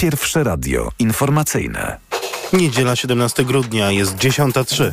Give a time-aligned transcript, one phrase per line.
[0.00, 1.98] Pierwsze radio informacyjne.
[2.52, 4.90] Niedziela 17 grudnia jest 10.03.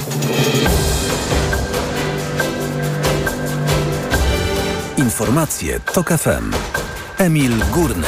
[4.97, 6.51] Informacje TOK FM.
[7.17, 8.07] Emil Górny.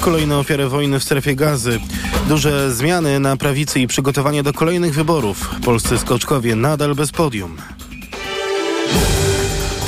[0.00, 1.80] Kolejne ofiary wojny w strefie gazy.
[2.28, 5.50] Duże zmiany na prawicy i przygotowanie do kolejnych wyborów.
[5.64, 7.56] Polscy skoczkowie nadal bez podium.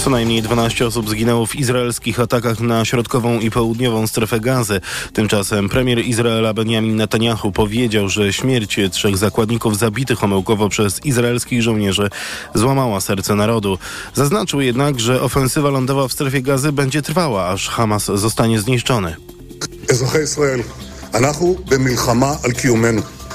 [0.05, 4.81] Co najmniej 12 osób zginęło w izraelskich atakach na środkową i południową strefę gazy.
[5.13, 12.11] Tymczasem premier Izraela Benjamin Netanyahu powiedział, że śmierć trzech zakładników zabitych omyłkowo przez izraelskich żołnierzy
[12.55, 13.79] złamała serce narodu.
[14.15, 19.17] Zaznaczył jednak, że ofensywa lądowa w strefie gazy będzie trwała, aż Hamas zostanie zniszczony.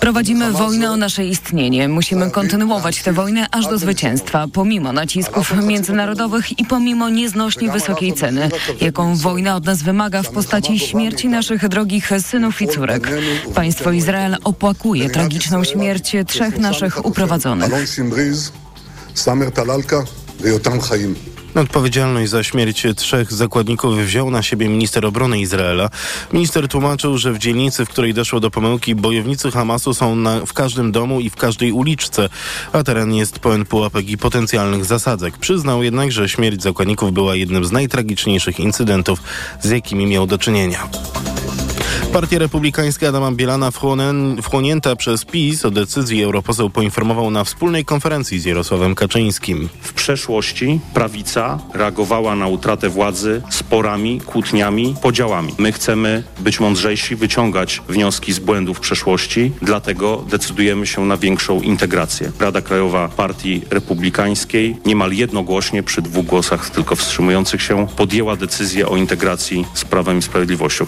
[0.05, 1.89] Prowadzimy wojnę o nasze istnienie.
[1.89, 8.49] Musimy kontynuować tę wojnę aż do zwycięstwa, pomimo nacisków międzynarodowych i pomimo nieznośnie wysokiej ceny,
[8.81, 13.09] jaką wojna od nas wymaga w postaci śmierci naszych drogich synów i córek.
[13.55, 17.71] Państwo Izrael opłakuje tragiczną śmierć trzech naszych uprowadzonych.
[21.55, 25.89] Odpowiedzialność za śmierć trzech zakładników wziął na siebie minister obrony Izraela.
[26.33, 30.53] Minister tłumaczył, że w dzielnicy, w której doszło do pomyłki, bojownicy Hamasu są na, w
[30.53, 32.29] każdym domu i w każdej uliczce,
[32.73, 35.37] a teren jest pełen pułapek i potencjalnych zasadzek.
[35.37, 39.23] Przyznał jednak, że śmierć zakładników była jednym z najtragiczniejszych incydentów,
[39.61, 40.87] z jakimi miał do czynienia.
[42.15, 43.71] Partia Republikańska Adama Bielana
[44.41, 49.69] wchłonięta przez PiS o decyzji europoseł poinformował na wspólnej konferencji z Jarosławem Kaczyńskim.
[49.81, 55.53] W przeszłości prawica reagowała na utratę władzy sporami, kłótniami, podziałami.
[55.57, 62.31] My chcemy być mądrzejsi, wyciągać wnioski z błędów przeszłości, dlatego decydujemy się na większą integrację.
[62.39, 68.95] Rada Krajowa Partii Republikańskiej niemal jednogłośnie przy dwóch głosach tylko wstrzymujących się podjęła decyzję o
[68.95, 70.85] integracji z Prawem i Sprawiedliwością.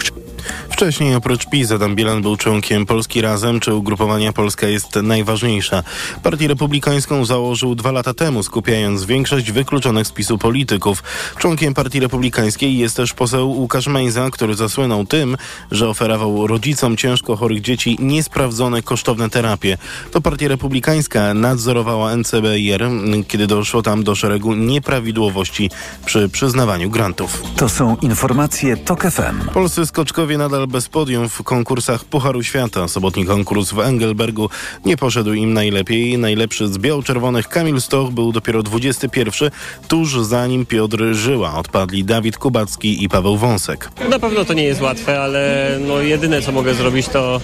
[0.70, 5.84] Wcześniej oprócz PiS Adam Bielan był członkiem Polski Razem, czy ugrupowania Polska jest najważniejsza.
[6.24, 11.04] Partię Republikańską założył dwa lata temu, skupiając większość wykluczonych z PiSu polityków.
[11.38, 15.38] Członkiem Partii Republikańskiej jest też poseł Łukasz Mejza, który zasłynął tym,
[15.72, 19.78] że oferował rodzicom ciężko chorych dzieci niesprawdzone kosztowne terapie.
[20.12, 22.90] To Partia Republikańska nadzorowała NCBR,
[23.28, 25.70] kiedy doszło tam do szeregu nieprawidłowości
[26.06, 27.44] przy przyznawaniu grantów.
[27.56, 29.50] To są informacje TOK FM.
[29.54, 32.88] Polscy skoczkowie nadal bez podium w konkursach Pucharu Świata.
[32.88, 34.50] Sobotni konkurs w Engelbergu
[34.86, 36.18] nie poszedł im najlepiej.
[36.18, 39.50] Najlepszy z biało-czerwonych Kamil Stoch był dopiero 21,
[39.88, 41.56] tuż za nim Piotr Żyła.
[41.56, 43.90] Odpadli Dawid Kubacki i Paweł Wąsek.
[44.10, 47.42] Na pewno to nie jest łatwe, ale no jedyne co mogę zrobić to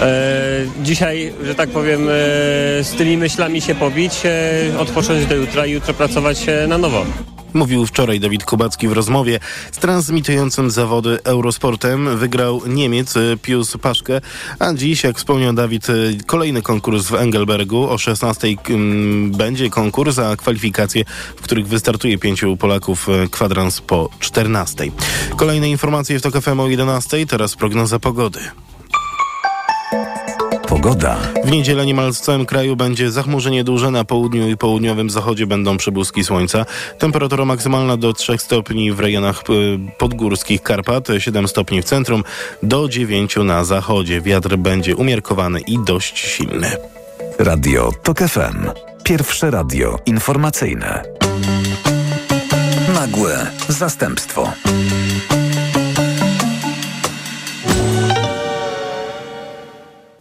[0.00, 2.12] e, dzisiaj, że tak powiem, e,
[2.84, 7.06] z tymi myślami się pobić, e, odpocząć do jutra i jutro pracować e, na nowo.
[7.54, 9.40] Mówił wczoraj Dawid Kubacki w rozmowie
[9.72, 12.18] z transmitującym zawody Eurosportem.
[12.18, 14.20] Wygrał Niemiec y, Pius Paszkę,
[14.58, 17.90] a dziś, jak wspomniał Dawid, y, kolejny konkurs w Engelbergu.
[17.90, 18.48] O 16
[19.26, 21.04] będzie konkurs, a kwalifikacje,
[21.36, 24.84] w których wystartuje pięciu Polaków, y, kwadrans po 14.
[25.36, 27.26] Kolejne informacje w TOK FM o 11.
[27.26, 28.40] Teraz prognoza pogody.
[30.68, 31.16] Pogoda.
[31.44, 33.90] W niedzielę niemal w całym kraju będzie zachmurzenie duże.
[33.90, 36.66] Na południu i południowym zachodzie będą przebłyski słońca.
[36.98, 39.42] Temperatura maksymalna do 3 stopni w rejonach
[39.98, 42.24] podgórskich Karpat, 7 stopni w centrum,
[42.62, 44.20] do 9 na zachodzie.
[44.20, 46.76] Wiatr będzie umiarkowany i dość silny.
[47.38, 48.70] Radio TOK FM.
[49.04, 51.02] Pierwsze radio informacyjne.
[52.94, 54.52] Nagłe zastępstwo.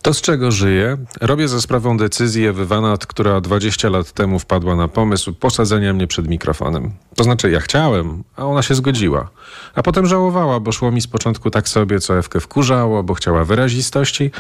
[0.06, 0.98] To z czego żyję?
[1.22, 6.08] Robię za sprawą decyzji Ewy Wanat, która 20 lat temu wpadła na pomysł posadzenia mnie
[6.08, 6.92] przed mikrofonem.
[7.16, 9.30] To znaczy ja chciałem, a ona się zgodziła.
[9.76, 13.46] A potem żałowała, bo szło mi z początku tak sobie, co Ewkę wkurzało, bo chciała
[13.46, 14.32] wyrazistości,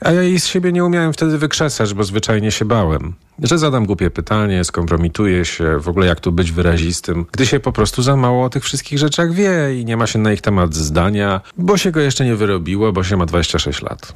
[0.00, 3.14] a ja jej z siebie nie umiałem wtedy wykrzesać, bo zwyczajnie się bałem.
[3.42, 7.72] Że zadam głupie pytanie, skompromituję się, w ogóle jak tu być wyrazistym, gdy się po
[7.72, 10.74] prostu za mało o tych wszystkich rzeczach wie i nie ma się na ich temat
[10.74, 14.14] zdania, bo się go jeszcze nie wyrobiło, bo się ma 26 lat.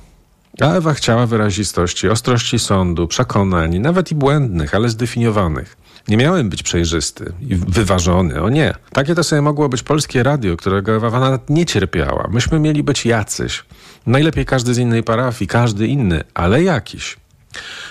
[0.60, 5.76] A Ewa chciała wyrazistości, ostrości sądu, przekonań, nawet i błędnych, ale zdefiniowanych.
[6.08, 8.75] Nie miałem być przejrzysty i wyważony, o nie.
[8.93, 12.28] Takie to sobie mogło być polskie radio, którego Ewa nawet nie cierpiała.
[12.31, 13.64] Myśmy mieli być jacyś.
[14.06, 17.16] Najlepiej każdy z innej parafii, każdy inny, ale jakiś.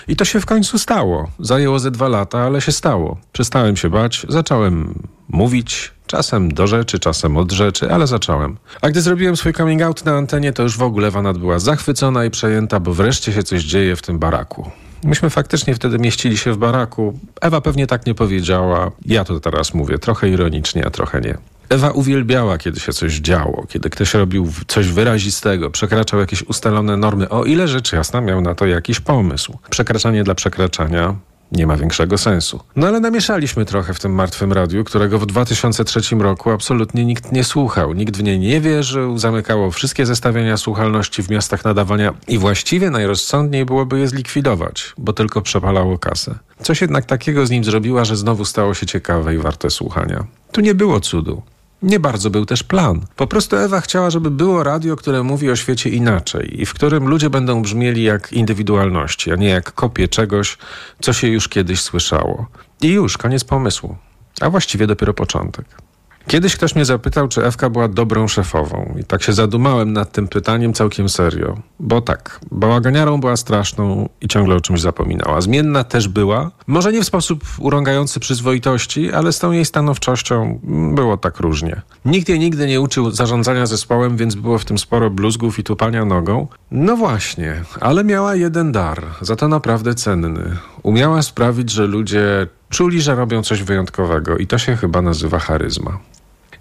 [0.08, 1.30] I to się w końcu stało.
[1.40, 3.18] Zajęło ze dwa lata, ale się stało.
[3.32, 8.56] Przestałem się bać, zacząłem mówić, czasem do rzeczy, czasem od rzeczy, ale zacząłem.
[8.80, 12.24] A gdy zrobiłem swój coming out na antenie, to już w ogóle Wanat była zachwycona
[12.24, 14.70] i przejęta, bo wreszcie się coś dzieje w tym baraku.
[15.04, 17.18] Myśmy faktycznie wtedy mieścili się w baraku.
[17.40, 18.90] Ewa pewnie tak nie powiedziała.
[19.06, 21.38] Ja to teraz mówię, trochę ironicznie, a trochę nie.
[21.68, 27.28] Ewa uwielbiała, kiedy się coś działo, kiedy ktoś robił coś wyrazistego, przekraczał jakieś ustalone normy,
[27.28, 29.58] o ile rzecz jasna miał na to jakiś pomysł.
[29.70, 31.14] Przekraczanie dla przekraczania
[31.52, 32.60] nie ma większego sensu.
[32.76, 37.44] No ale namieszaliśmy trochę w tym martwym radiu, którego w 2003 roku absolutnie nikt nie
[37.44, 37.92] słuchał.
[37.92, 43.64] Nikt w nie nie wierzył, zamykało wszystkie zestawienia słuchalności w miastach nadawania i właściwie najrozsądniej
[43.64, 46.38] byłoby je zlikwidować, bo tylko przepalało kasę.
[46.62, 50.26] Coś jednak takiego z nim zrobiła, że znowu stało się ciekawe i warte słuchania.
[50.52, 51.42] Tu nie było cudu.
[51.82, 53.06] Nie bardzo był też plan.
[53.16, 57.08] Po prostu Ewa chciała, żeby było radio, które mówi o świecie inaczej i w którym
[57.08, 60.58] ludzie będą brzmieli jak indywidualności, a nie jak kopie czegoś,
[61.00, 62.46] co się już kiedyś słyszało.
[62.82, 63.96] I już, koniec pomysłu.
[64.40, 65.87] A właściwie dopiero początek.
[66.28, 68.94] Kiedyś ktoś mnie zapytał, czy Ewka była dobrą szefową.
[69.00, 71.56] I tak się zadumałem nad tym pytaniem całkiem serio.
[71.80, 75.40] Bo tak, bałaganiarą była straszną i ciągle o czymś zapominała.
[75.40, 76.50] Zmienna też była.
[76.66, 80.60] Może nie w sposób urągający przyzwoitości, ale z tą jej stanowczością
[80.94, 81.82] było tak różnie.
[82.04, 86.04] Nikt jej nigdy nie uczył zarządzania zespołem, więc było w tym sporo bluzgów i tupania
[86.04, 86.46] nogą.
[86.70, 90.56] No właśnie, ale miała jeden dar, za to naprawdę cenny.
[90.82, 95.98] Umiała sprawić, że ludzie czuli, że robią coś wyjątkowego i to się chyba nazywa charyzma.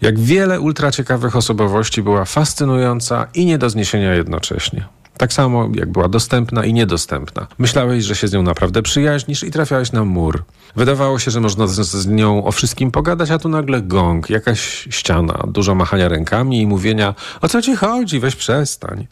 [0.02, 4.88] Jak wiele ultraciekawych osobowości była fascynująca i nie do zniesienia jednocześnie.
[5.18, 7.48] Tak samo jak była dostępna i niedostępna.
[7.58, 10.44] Myślałeś, że się z nią naprawdę przyjaźnisz i trafiałeś na mur.
[10.76, 14.88] Wydawało się, że można z, z nią o wszystkim pogadać, a tu nagle gong, jakaś
[14.90, 19.08] ściana, dużo machania rękami i mówienia o co ci chodzi, weź przestań.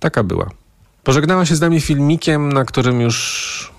[0.00, 0.50] Taka była.
[1.04, 3.72] Pożegnała się z nami filmikiem, na którym już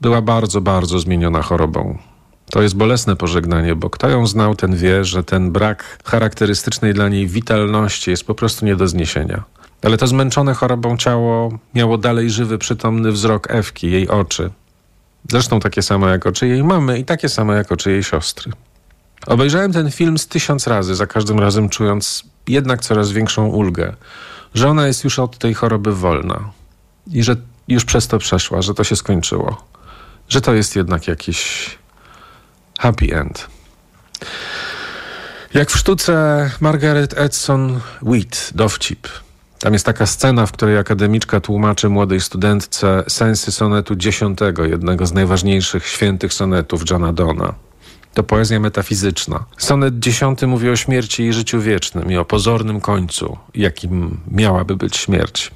[0.00, 1.98] była bardzo, bardzo zmieniona chorobą.
[2.50, 7.08] To jest bolesne pożegnanie, bo kto ją znał, ten wie, że ten brak charakterystycznej dla
[7.08, 9.44] niej witalności jest po prostu nie do zniesienia.
[9.82, 14.50] Ale to zmęczone chorobą ciało miało dalej żywy, przytomny wzrok Ewki, jej oczy.
[15.30, 18.52] Zresztą takie same jak oczy jej mamy i takie same jak oczy jej siostry.
[19.26, 23.96] Obejrzałem ten film z tysiąc razy, za każdym razem czując jednak coraz większą ulgę,
[24.54, 26.50] że ona jest już od tej choroby wolna
[27.06, 27.36] i że
[27.68, 29.64] już przez to przeszła, że to się skończyło,
[30.28, 31.68] że to jest jednak jakiś
[32.78, 33.46] happy end.
[35.54, 39.08] Jak w sztuce Margaret Edson Wheat, Dowcip.
[39.58, 45.12] Tam jest taka scena, w której akademiczka tłumaczy młodej studentce sensy sonetu dziesiątego, jednego z
[45.12, 47.54] najważniejszych świętych sonetów Johna Dona.
[48.14, 49.44] To poezja metafizyczna.
[49.58, 54.96] Sonet dziesiąty mówi o śmierci i życiu wiecznym i o pozornym końcu, jakim miałaby być
[54.96, 55.50] śmierć.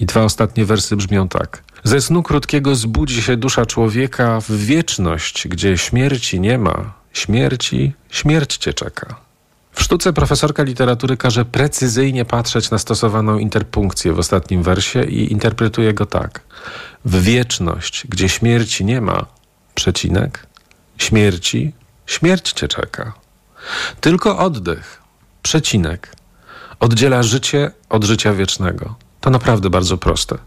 [0.00, 1.62] I dwa ostatnie wersy brzmią tak.
[1.84, 6.92] Ze snu krótkiego zbudzi się dusza człowieka w wieczność, gdzie śmierci nie ma.
[7.12, 9.16] Śmierci, śmierć cię czeka.
[9.72, 15.94] W sztuce profesorka literatury każe precyzyjnie patrzeć na stosowaną interpunkcję w ostatnim wersie i interpretuje
[15.94, 16.40] go tak.
[17.04, 19.26] W wieczność, gdzie śmierci nie ma,
[19.74, 20.46] przecinek,
[20.98, 21.72] śmierci,
[22.06, 23.12] śmierć cię czeka.
[24.00, 25.02] Tylko oddech,
[25.42, 26.16] przecinek,
[26.80, 28.94] oddziela życie od życia wiecznego.
[29.22, 30.38] To naprawdę bardzo proste.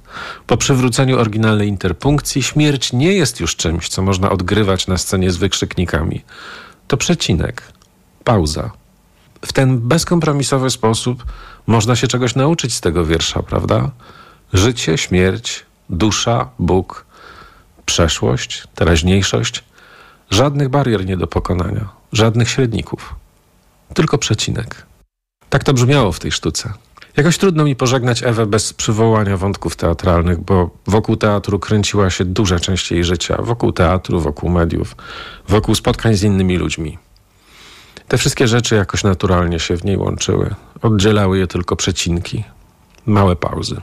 [0.48, 5.38] Po przywróceniu oryginalnej interpunkcji śmierć nie jest już czymś, co można odgrywać na scenie z
[5.38, 6.22] wykrzyknikami.
[6.88, 7.64] To przecinek,
[8.24, 8.72] pauza.
[9.46, 11.26] W ten bezkompromisowy sposób
[11.68, 13.92] można się czegoś nauczyć z tego wiersza, prawda?
[14.54, 17.06] Życie, śmierć, dusza, Bóg,
[17.86, 19.64] przeszłość, teraźniejszość.
[20.30, 23.16] Żadnych barier nie do pokonania, żadnych średników.
[23.94, 24.86] Tylko przecinek.
[25.50, 26.74] Tak to brzmiało w tej sztuce.
[27.18, 32.60] Jakoś trudno mi pożegnać Ewę bez przywołania wątków teatralnych, bo wokół teatru kręciła się duża
[32.60, 33.38] część jej życia.
[33.42, 34.96] Wokół teatru, wokół mediów,
[35.48, 36.98] wokół spotkań z innymi ludźmi.
[38.08, 40.56] Te wszystkie rzeczy jakoś naturalnie się w niej łączyły.
[40.82, 42.44] Oddzielały je tylko przecinki,
[43.06, 43.82] małe pauzy.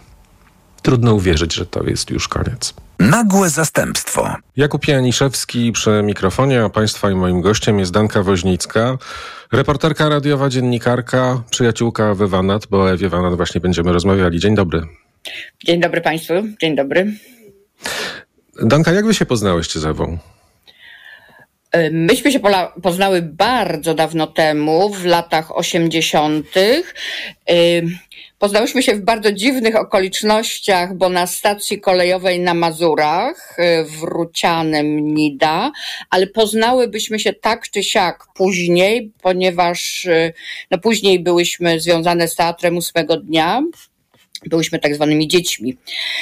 [0.82, 2.74] Trudno uwierzyć, że to jest już koniec.
[2.98, 4.36] Nagłe zastępstwo.
[4.56, 8.98] Jakub Janiszewski przy mikrofonie, a Państwa i moim gościem jest Danka Woźnicka,
[9.52, 14.40] reporterka radiowa, dziennikarka, przyjaciółka Wywanat, bo o Ewie Wanat właśnie będziemy rozmawiali.
[14.40, 14.82] Dzień dobry.
[15.64, 17.12] Dzień dobry Państwu, dzień dobry.
[18.62, 20.18] Danka, jak Wy się poznałyście z Ewą?
[21.90, 22.40] Myśmy się
[22.82, 26.46] poznały bardzo dawno temu, w latach 80.
[28.42, 35.14] Poznałyśmy się w bardzo dziwnych okolicznościach, bo na stacji kolejowej na Mazurach, y, w Rucianem
[35.14, 35.72] Nida,
[36.10, 40.32] ale poznałybyśmy się tak czy siak później, ponieważ y,
[40.70, 43.62] no później byłyśmy związane z teatrem ósmego dnia
[44.46, 45.76] byłyśmy tak zwanymi dziećmi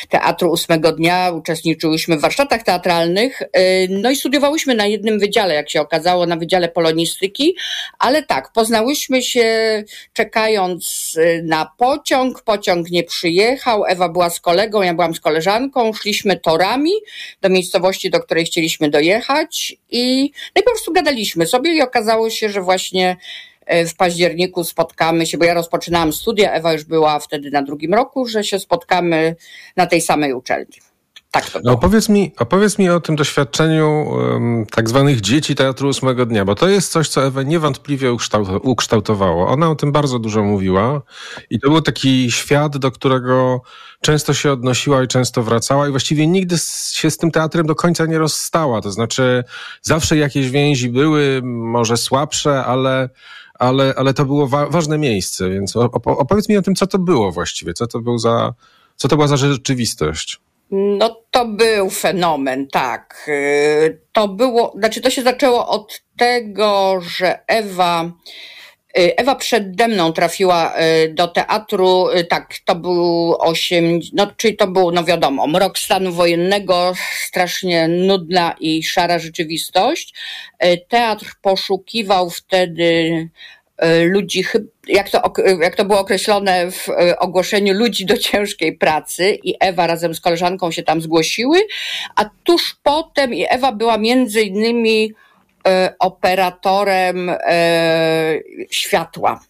[0.09, 3.49] teatru ósmego dnia, uczestniczyłyśmy w warsztatach teatralnych, y,
[3.91, 7.57] no i studiowałyśmy na jednym wydziale, jak się okazało, na Wydziale Polonistyki,
[7.99, 14.83] ale tak, poznałyśmy się czekając y, na pociąg, pociąg nie przyjechał, Ewa była z kolegą,
[14.83, 16.93] ja byłam z koleżanką, szliśmy torami
[17.41, 22.31] do miejscowości, do której chcieliśmy dojechać i, no i po prostu gadaliśmy sobie i okazało
[22.31, 23.17] się, że właśnie
[23.87, 28.27] w październiku spotkamy się, bo ja rozpoczynałam studia, Ewa już była wtedy na drugim roku,
[28.27, 29.37] że się spotkamy
[29.77, 30.81] na tej samej uczelni.
[31.31, 35.89] Tak to no, opowiedz, mi, opowiedz mi o tym doświadczeniu um, tak zwanych dzieci Teatru
[35.89, 38.17] Ósmego Dnia, bo to jest coś, co Ewę niewątpliwie
[38.63, 39.49] ukształtowało.
[39.49, 41.03] Ona o tym bardzo dużo mówiła
[41.51, 43.63] i to był taki świat, do którego
[44.01, 46.57] często się odnosiła i często wracała i właściwie nigdy
[46.93, 48.81] się z tym teatrem do końca nie rozstała.
[48.81, 49.45] To znaczy
[49.83, 53.09] zawsze jakieś więzi były, może słabsze, ale
[53.61, 57.33] ale, ale to było wa ważne miejsce, więc opowiedz mi o tym, co to było
[57.33, 58.55] właściwie, co to był za,
[58.97, 60.41] co to była za rzeczywistość.
[60.71, 63.25] No to był fenomen, tak.
[63.29, 68.11] Y, to było, znaczy to się zaczęło od tego, że Ewa
[68.95, 74.91] Ewa przede mną trafiła y, do teatru, tak, to był osiem, no czyli to był,
[74.91, 76.93] no wiadomo, mrok stanu wojennego,
[77.27, 80.15] strasznie nudna i szara rzeczywistość.
[80.89, 83.29] Teatr poszukiwał wtedy
[84.05, 84.45] ludzi,
[84.89, 90.15] jak to, jak to było określone w ogłoszeniu, ludzi do ciężkiej pracy i Ewa razem
[90.15, 91.59] z koleżanką się tam zgłosiły,
[92.17, 95.13] a tuż potem i Ewa była między innymi
[95.99, 97.31] operatorem
[98.71, 99.41] światła.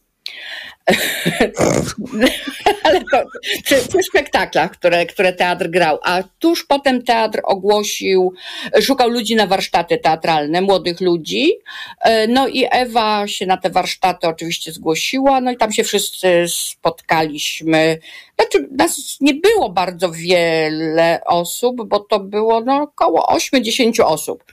[2.85, 3.25] Ale to
[3.65, 5.99] przy, przy, spektaklach, które, które teatr grał.
[6.03, 8.35] A tuż potem teatr ogłosił,
[8.81, 11.53] szukał ludzi na warsztaty teatralne, młodych ludzi.
[12.01, 16.45] E, no i Ewa się na te warsztaty oczywiście zgłosiła, no i tam się wszyscy
[16.49, 17.99] spotkaliśmy.
[18.39, 24.45] Znaczy, nas nie było bardzo wiele osób, bo to było no, około 8-10 osób.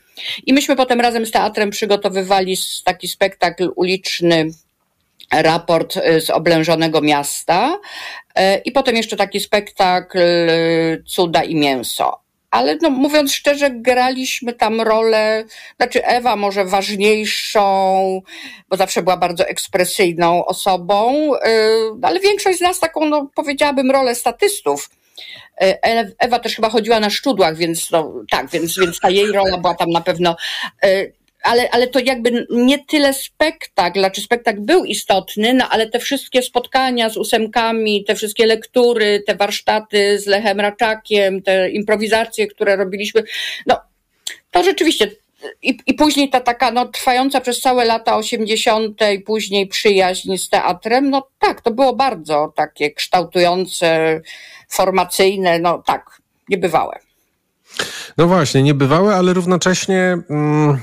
[0.45, 4.47] I myśmy potem razem z teatrem przygotowywali taki spektakl uliczny
[5.31, 7.79] raport y, z oblężonego miasta
[8.39, 12.19] y, i potem jeszcze taki spektakl y, Cuda i mięso.
[12.51, 15.43] Ale no, mówiąc szczerze, graliśmy tam rolę,
[15.77, 18.21] znaczy Ewa może ważniejszą,
[18.69, 21.31] bo zawsze była bardzo ekspresyjną osobą,
[22.01, 24.89] ale większość z nas taką, no, powiedziałabym, rolę statystów.
[26.19, 29.75] Ewa też chyba chodziła na szczudłach, więc no, tak, więc, więc ta jej rola była
[29.75, 30.35] tam na pewno
[31.47, 36.41] ale, ale to jakby nie tyle spektakl, znaczy spektakl był istotny, no ale te wszystkie
[36.41, 43.23] spotkania z ósemkami, te wszystkie lektury, te warsztaty z Lechem Raczakiem, te improwizacje, które robiliśmy,
[43.65, 43.79] no
[44.51, 45.11] to rzeczywiście
[45.61, 49.01] i, I później ta taka no, trwająca przez całe lata 80.
[49.15, 54.21] i później przyjaźń z teatrem, no tak, to było bardzo takie kształtujące,
[54.69, 56.99] formacyjne, no tak, niebywałe.
[58.17, 60.79] No właśnie, niebywałe, ale równocześnie mm,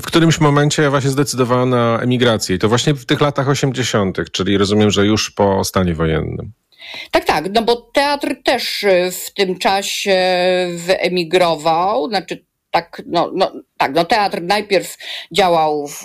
[0.00, 2.56] w którymś momencie Ewa się zdecydowała na emigrację.
[2.56, 6.52] I to właśnie w tych latach 80., czyli rozumiem, że już po stanie wojennym.
[7.10, 10.18] Tak, tak, no bo teatr też w tym czasie
[10.76, 14.96] wyemigrował, znaczy tak, no, no, tak, no teatr najpierw
[15.32, 16.04] działał w,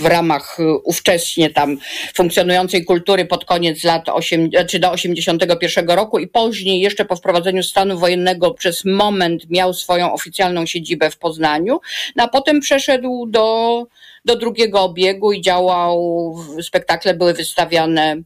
[0.00, 1.78] w ramach ówcześnie tam
[2.14, 7.62] funkcjonującej kultury pod koniec lat 8, czy do 81 roku i później jeszcze po wprowadzeniu
[7.62, 11.80] stanu wojennego przez moment miał swoją oficjalną siedzibę w Poznaniu,
[12.16, 13.86] no a potem przeszedł do,
[14.24, 18.16] do drugiego obiegu i działał, spektakle były wystawiane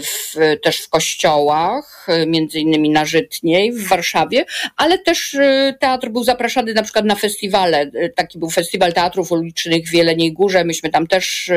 [0.00, 4.44] w, też w kościołach, y, między innymi na Żytniej w Warszawie,
[4.76, 7.90] ale też y, teatr był zapraszany na przykład na festiwale.
[8.16, 11.50] Taki był festiwal teatrów ulicznych w Jeleniej Górze, myśmy tam też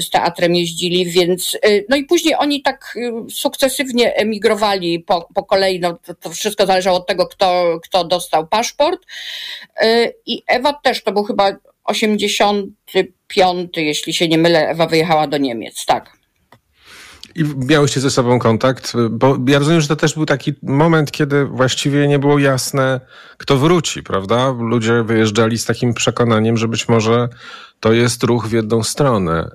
[0.00, 2.98] z teatrem jeździli, więc no i później oni tak
[3.30, 8.46] sukcesywnie emigrowali po, po kolei, no to, to wszystko zależało od tego, kto, kto dostał
[8.46, 9.00] paszport
[10.26, 15.86] i Ewa też, to był chyba 85, jeśli się nie mylę, Ewa wyjechała do Niemiec,
[15.86, 16.19] tak.
[17.40, 21.44] I miałyście ze sobą kontakt, bo ja rozumiem, że to też był taki moment, kiedy
[21.44, 23.00] właściwie nie było jasne,
[23.36, 24.54] kto wróci, prawda?
[24.58, 27.28] Ludzie wyjeżdżali z takim przekonaniem, że być może
[27.80, 29.50] to jest ruch w jedną stronę.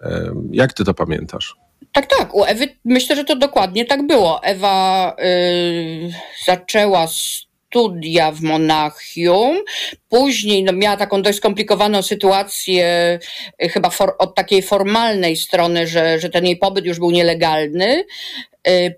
[0.52, 1.56] Jak ty to pamiętasz?
[1.94, 2.36] Tak, tak.
[2.36, 4.44] U Ewy myślę, że to dokładnie tak było.
[4.44, 6.12] Ewa yy,
[6.46, 7.08] zaczęła
[7.76, 9.58] studia w Monachium.
[10.10, 13.20] Później no, miała taką dość skomplikowaną sytuację,
[13.64, 18.06] y, chyba for, od takiej formalnej strony, że, że ten jej pobyt już był nielegalny.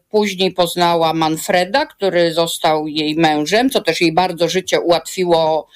[0.09, 5.67] Później poznała Manfreda, który został jej mężem, co też jej bardzo życie ułatwiło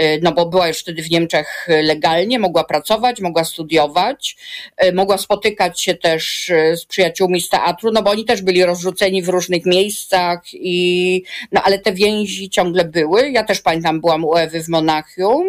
[0.00, 4.36] Y, no bo była już wtedy w Niemczech legalnie, mogła pracować, mogła studiować,
[4.84, 8.64] y, mogła spotykać się też y, z przyjaciółmi z teatru, no bo oni też byli
[8.64, 11.22] rozrzuceni w różnych miejscach i,
[11.52, 13.30] no ale te więzi ciągle były.
[13.30, 15.48] Ja też pamiętam, byłam u Ewy w Monachium.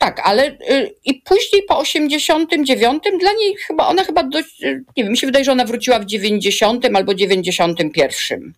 [0.00, 0.58] Tak, ale
[1.04, 4.60] i później po 89 dla niej chyba, ona chyba dość,
[4.96, 8.52] nie wiem, mi się wydaje, że ona wróciła w 90 albo 91.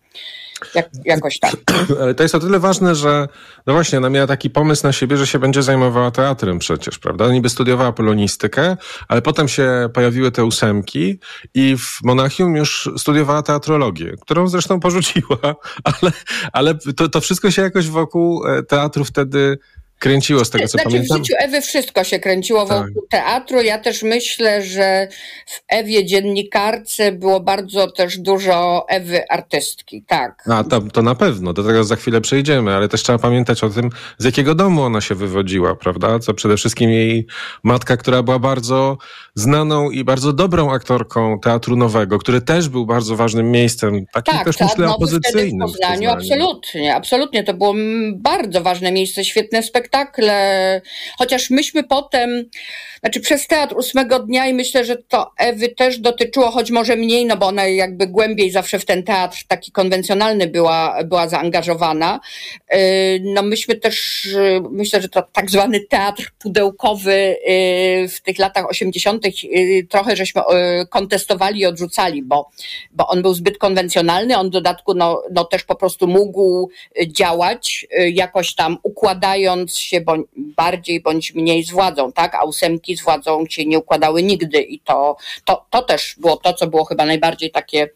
[0.75, 1.55] Jak, jakoś tak.
[2.01, 3.27] Ale to jest o tyle ważne, że
[3.67, 7.31] no właśnie, ona miała taki pomysł na siebie, że się będzie zajmowała teatrem przecież, prawda?
[7.31, 11.19] Niby studiowała polonistykę, ale potem się pojawiły te ósemki
[11.53, 15.37] i w Monachium już studiowała teatrologię, którą zresztą porzuciła,
[16.01, 16.11] ale,
[16.53, 19.57] ale to, to wszystko się jakoś wokół e, teatru wtedy
[20.03, 21.17] kręciło z tego, co znaczy, pamiętam.
[21.17, 22.87] W życiu Ewy wszystko się kręciło tak.
[22.87, 23.61] wokół teatru.
[23.61, 25.07] Ja też myślę, że
[25.47, 30.43] w Ewie dziennikarce było bardzo też dużo Ewy artystki, tak.
[30.51, 33.69] A, to, to na pewno, do tego za chwilę przejdziemy, ale też trzeba pamiętać o
[33.69, 36.19] tym, z jakiego domu ona się wywodziła, prawda?
[36.19, 37.27] Co przede wszystkim jej
[37.63, 38.97] matka, która była bardzo
[39.35, 44.45] znaną i bardzo dobrą aktorką teatru nowego, który też był bardzo ważnym miejscem, takim tak,
[44.45, 45.67] też myślę opozycyjnym.
[45.67, 46.43] W Poznaniu, w Poznaniu.
[46.43, 47.43] Absolutnie, absolutnie.
[47.43, 47.73] To było
[48.15, 50.81] bardzo ważne miejsce, świetne spektakle spektakle,
[51.17, 52.49] chociaż myśmy potem,
[52.99, 57.25] znaczy przez teatr ósmego dnia i myślę, że to Ewy też dotyczyło, choć może mniej,
[57.25, 62.19] no bo ona jakby głębiej zawsze w ten teatr taki konwencjonalny była, była zaangażowana.
[62.73, 62.77] Y,
[63.23, 64.27] no myśmy też,
[64.71, 70.41] myślę, że to tak zwany teatr pudełkowy y, w tych latach osiemdziesiątych y, trochę żeśmy
[70.89, 72.49] kontestowali i odrzucali, bo,
[72.91, 76.69] bo on był zbyt konwencjonalny, on w dodatku no, no też po prostu mógł
[77.07, 82.35] działać jakoś tam układając się bądź, bardziej bądź mniej z władzą, tak?
[82.35, 85.15] A ósemki z władzą się nie układały nigdy i to,
[85.45, 87.89] to, to też było to, co było chyba najbardziej takie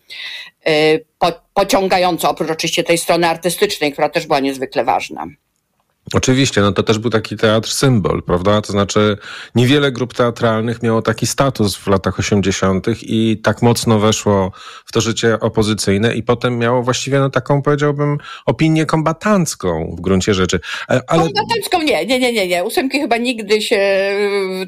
[0.67, 5.27] y, po, pociągające, oprócz oczywiście tej strony artystycznej, która też była niezwykle ważna.
[6.13, 8.61] Oczywiście, no to też był taki teatr symbol, prawda?
[8.61, 9.17] To znaczy
[9.55, 12.87] niewiele grup teatralnych miało taki status w latach 80.
[13.01, 14.51] i tak mocno weszło
[14.85, 20.33] w to życie opozycyjne i potem miało właściwie no taką, powiedziałbym, opinię kombatancką w gruncie
[20.33, 20.59] rzeczy.
[20.89, 21.23] E, ale...
[21.23, 22.63] Kombatancką nie, nie, nie, nie, nie.
[22.63, 24.11] Ósemki chyba nigdy się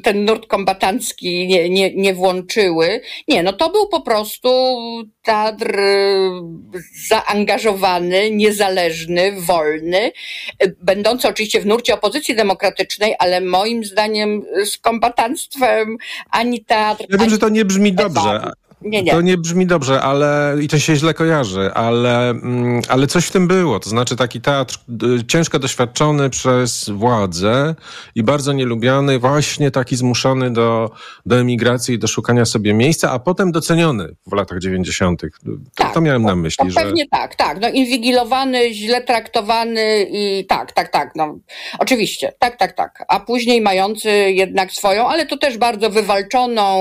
[0.02, 3.00] ten nurt kombatancki nie, nie, nie włączyły.
[3.28, 4.48] Nie, no to był po prostu
[5.22, 5.76] teatr
[7.08, 10.12] zaangażowany, niezależny, wolny,
[10.82, 15.96] będący oczywiście w nurcie opozycji demokratycznej, ale moim zdaniem z kombatanstwem
[16.30, 17.04] ani teatr.
[17.08, 18.52] Ja wiem, że to nie brzmi dobrze.
[18.82, 19.12] Nie, nie.
[19.12, 23.30] To nie brzmi dobrze, ale i to się źle kojarzy, ale, mm, ale coś w
[23.30, 23.80] tym było.
[23.80, 24.78] To znaczy taki teatr
[25.20, 27.74] y, ciężko doświadczony przez władzę
[28.14, 30.90] i bardzo nielubiany, właśnie taki zmuszony do,
[31.26, 35.22] do emigracji i do szukania sobie miejsca, a potem doceniony w latach 90.
[35.76, 36.68] Tak, to miałem na myśli.
[36.68, 37.60] To, to pewnie tak, tak.
[37.60, 41.12] No inwigilowany, źle traktowany i tak, tak, tak.
[41.16, 41.38] No,
[41.78, 43.04] oczywiście, tak, tak, tak.
[43.08, 46.80] A później mający jednak swoją, ale to też bardzo wywalczoną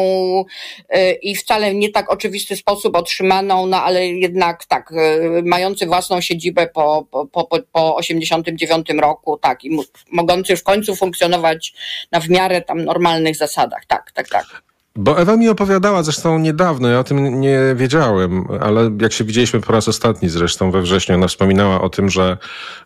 [0.93, 6.21] yy, i wcale nie tak oczywisty sposób otrzymaną, no ale jednak tak, e, mający własną
[6.21, 9.79] siedzibę po, po, po, po 89 roku, tak, i
[10.11, 11.73] mogący w końcu funkcjonować
[12.11, 14.68] na w miarę tam normalnych zasadach, tak, tak, tak.
[15.01, 19.61] Bo Ewa mi opowiadała zresztą niedawno, ja o tym nie wiedziałem, ale jak się widzieliśmy
[19.61, 22.37] po raz ostatni zresztą we wrześniu, ona wspominała o tym, że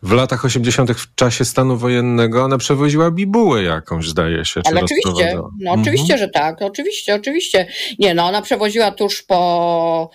[0.04, 0.92] w latach 80.
[0.92, 4.62] w czasie stanu wojennego ona przewoziła bibułę jakąś, zdaje się.
[4.66, 5.82] Ale oczywiście, no mhm.
[5.82, 7.68] oczywiście, że tak, oczywiście, oczywiście.
[8.00, 10.10] Nie, no ona przewoziła tuż po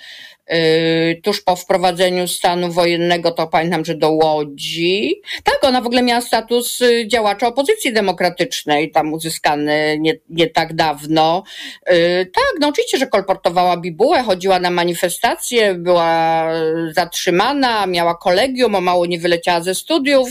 [1.23, 5.23] tuż po wprowadzeniu stanu wojennego, to pamiętam, że do Łodzi.
[5.45, 10.75] Tak, ona w ogóle miała status y, działacza opozycji demokratycznej, tam uzyskany nie, nie tak
[10.75, 11.43] dawno.
[11.91, 16.45] Y, tak, no oczywiście, że kolportowała bibułę, chodziła na manifestacje, była
[16.91, 20.29] zatrzymana, miała kolegium, o mało nie wyleciała ze studiów.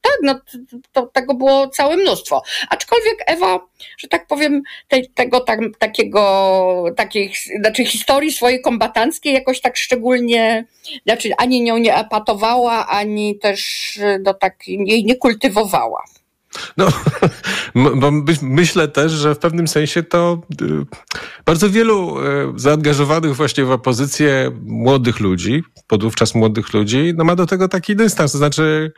[0.00, 0.40] Tak, no
[0.92, 2.42] to, tego było całe mnóstwo.
[2.70, 3.60] Aczkolwiek Ewa,
[3.98, 10.66] że tak powiem, tej, tego tak, takiego, takiej, znaczy historii swojej kombatanckiej jakoś tak szczególnie,
[11.06, 16.04] znaczy ani nią nie epatowała, ani też no, tak jej nie kultywowała.
[16.76, 16.88] No,
[18.00, 18.10] bo
[18.42, 20.66] myślę też, że w pewnym sensie to y,
[21.44, 22.22] bardzo wielu y,
[22.56, 28.32] zaangażowanych właśnie w opozycję młodych ludzi, podówczas młodych ludzi, no ma do tego taki dystans.
[28.32, 28.92] To znaczy,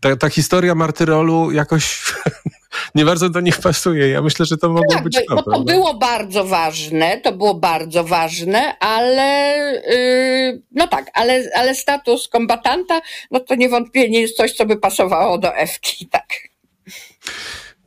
[0.00, 2.02] ta, ta historia martyrolu jakoś
[2.94, 4.08] nie bardzo do nich pasuje.
[4.08, 5.34] Ja myślę, że to mogło tak, być to.
[5.34, 9.54] Bo to było bardzo ważne, to było bardzo ważne, ale
[9.88, 14.76] yy, no tak, ale, ale status kombatanta, no to niewątpliwie nie jest coś, co by
[14.76, 16.26] pasowało do Ewki, tak.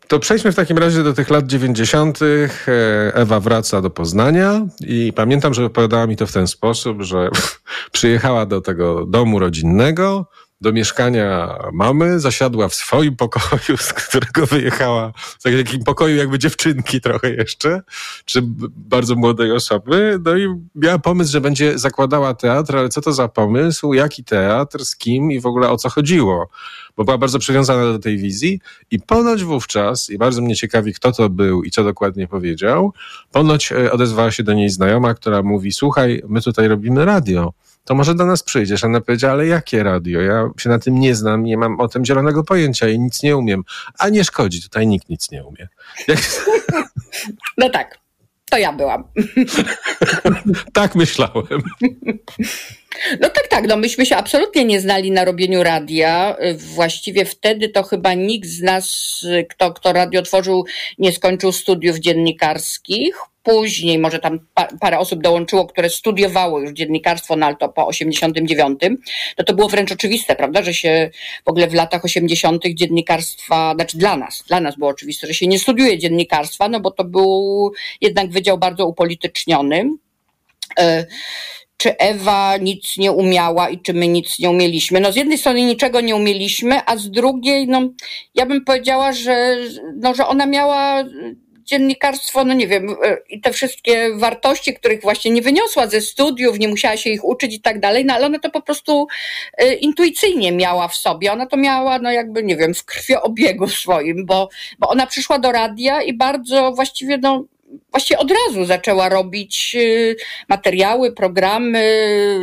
[0.08, 2.20] To przejdźmy w takim razie do tych lat 90.
[2.22, 7.30] E, Ewa wraca do Poznania i pamiętam, że opowiadała mi to w ten sposób, że
[7.92, 10.26] przyjechała do tego domu rodzinnego,
[10.62, 17.02] do mieszkania mamy, zasiadła w swoim pokoju, z którego wyjechała, w takim pokoju jakby dziewczynki
[17.02, 17.82] trochę jeszcze,
[18.26, 18.42] czy
[18.76, 23.28] bardzo młodej osoby, no i miała pomysł, że będzie zakładała teatr, ale co to za
[23.28, 25.32] pomysł, jaki teatr, z kim?
[25.32, 26.50] I w ogóle o co chodziło,
[26.98, 28.60] bo była bardzo przywiązana do tej wizji
[28.92, 32.94] i ponoć wówczas, i bardzo mnie ciekawi, kto to był i co dokładnie powiedział,
[33.32, 37.54] ponoć e, odezwała się do niej znajoma, która mówi, słuchaj, my tutaj robimy radio,
[37.88, 38.84] to może do nas przyjdziesz.
[38.84, 40.22] Ona powiedziała, ale jakie radio?
[40.22, 43.38] Ja się na tym nie znam, nie mam o tym zielonego pojęcia i nic nie
[43.38, 43.64] umiem.
[44.00, 45.68] A nie szkodzi, tutaj nikt nic nie umie.
[46.08, 46.20] Jak...
[47.58, 47.98] No tak,
[48.50, 49.04] to ja byłam.
[50.74, 51.62] tak myślałem.
[53.22, 56.36] No tak, tak, no myśmy się absolutnie nie znali na robieniu radia.
[56.76, 59.20] Właściwie wtedy to chyba nikt z nas,
[59.50, 60.66] kto, kto radio tworzył,
[60.98, 63.16] nie skończył studiów dziennikarskich
[63.48, 64.40] później, może tam
[64.80, 68.80] parę osób dołączyło, które studiowało już dziennikarstwo, no ale to po 89,
[69.38, 71.10] no to było wręcz oczywiste, prawda, że się
[71.46, 72.64] w ogóle w latach 80.
[72.74, 76.92] dziennikarstwa, znaczy dla nas, dla nas było oczywiste, że się nie studiuje dziennikarstwa, no bo
[76.92, 79.90] to był jednak wydział bardzo upolityczniony.
[80.80, 81.06] E,
[81.78, 85.00] czy Ewa nic nie umiała i czy my nic nie umieliśmy.
[85.00, 87.90] No z jednej strony niczego nie umieliśmy, a z drugiej, no
[88.36, 89.58] ja bym powiedziała, że,
[89.96, 91.04] no, że ona miała
[91.68, 96.60] dziennikarstwo, no nie wiem, e, i te wszystkie wartości, których właśnie nie wyniosła ze studiów,
[96.60, 99.08] nie musiała się ich uczyć i tak dalej, no ale ona to po prostu
[99.58, 101.32] e, intuicyjnie miała w sobie.
[101.32, 104.50] Ona to miała, no jakby, nie wiem, w krwioobiegu swoim, bo,
[104.80, 107.46] bo ona przyszła do radia i bardzo właściwie, no,
[107.92, 110.16] właściwie od razu zaczęła robić e,
[110.50, 111.84] materiały, programy,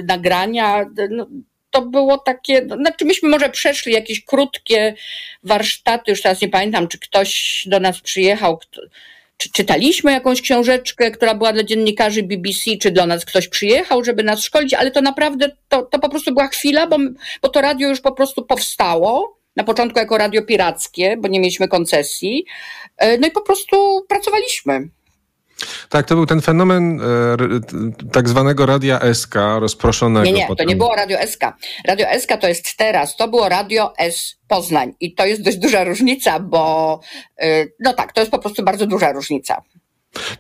[0.08, 0.87] nagrania.
[1.10, 1.26] No,
[1.70, 4.94] to było takie, no, znaczy myśmy może przeszli jakieś krótkie
[5.42, 8.80] warsztaty, już teraz nie pamiętam, czy ktoś do nas przyjechał, kto,
[9.37, 14.23] czy czytaliśmy jakąś książeczkę, która była dla dziennikarzy BBC, czy do nas ktoś przyjechał, żeby
[14.23, 16.99] nas szkolić, ale to naprawdę, to, to po prostu była chwila, bo,
[17.42, 19.38] bo to radio już po prostu powstało.
[19.57, 22.44] Na początku jako radio pirackie, bo nie mieliśmy koncesji.
[22.97, 24.88] E, no i po prostu pracowaliśmy.
[25.88, 30.27] Tak, to był ten fenomen e, tak zwanego radia SK rozproszonego.
[30.27, 30.66] Nie, nie, potem.
[30.66, 31.40] to nie było radio SK.
[31.87, 35.85] Radio SK to jest teraz, to było radio S Poznań i to jest dość duża
[35.85, 37.00] różnica, bo
[37.38, 39.62] e, no tak, to jest po prostu bardzo duża różnica.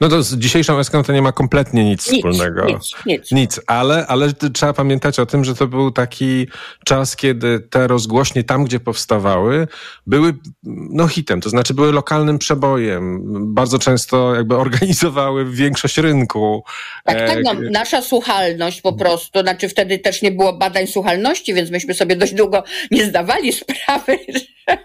[0.00, 2.64] No to z dzisiejszą Eską to nie ma kompletnie nic, nic wspólnego.
[2.64, 3.30] Nic, nic.
[3.32, 6.46] nic ale, ale trzeba pamiętać o tym, że to był taki
[6.84, 9.68] czas, kiedy te rozgłośnie tam, gdzie powstawały,
[10.06, 10.32] były
[10.90, 13.20] no hitem, to znaczy były lokalnym przebojem.
[13.54, 16.64] Bardzo często jakby organizowały większość rynku.
[17.04, 21.54] Tak, tak, no, e, nasza słuchalność po prostu, znaczy wtedy też nie było badań słuchalności,
[21.54, 24.78] więc myśmy sobie dość długo nie zdawali sprawy, że,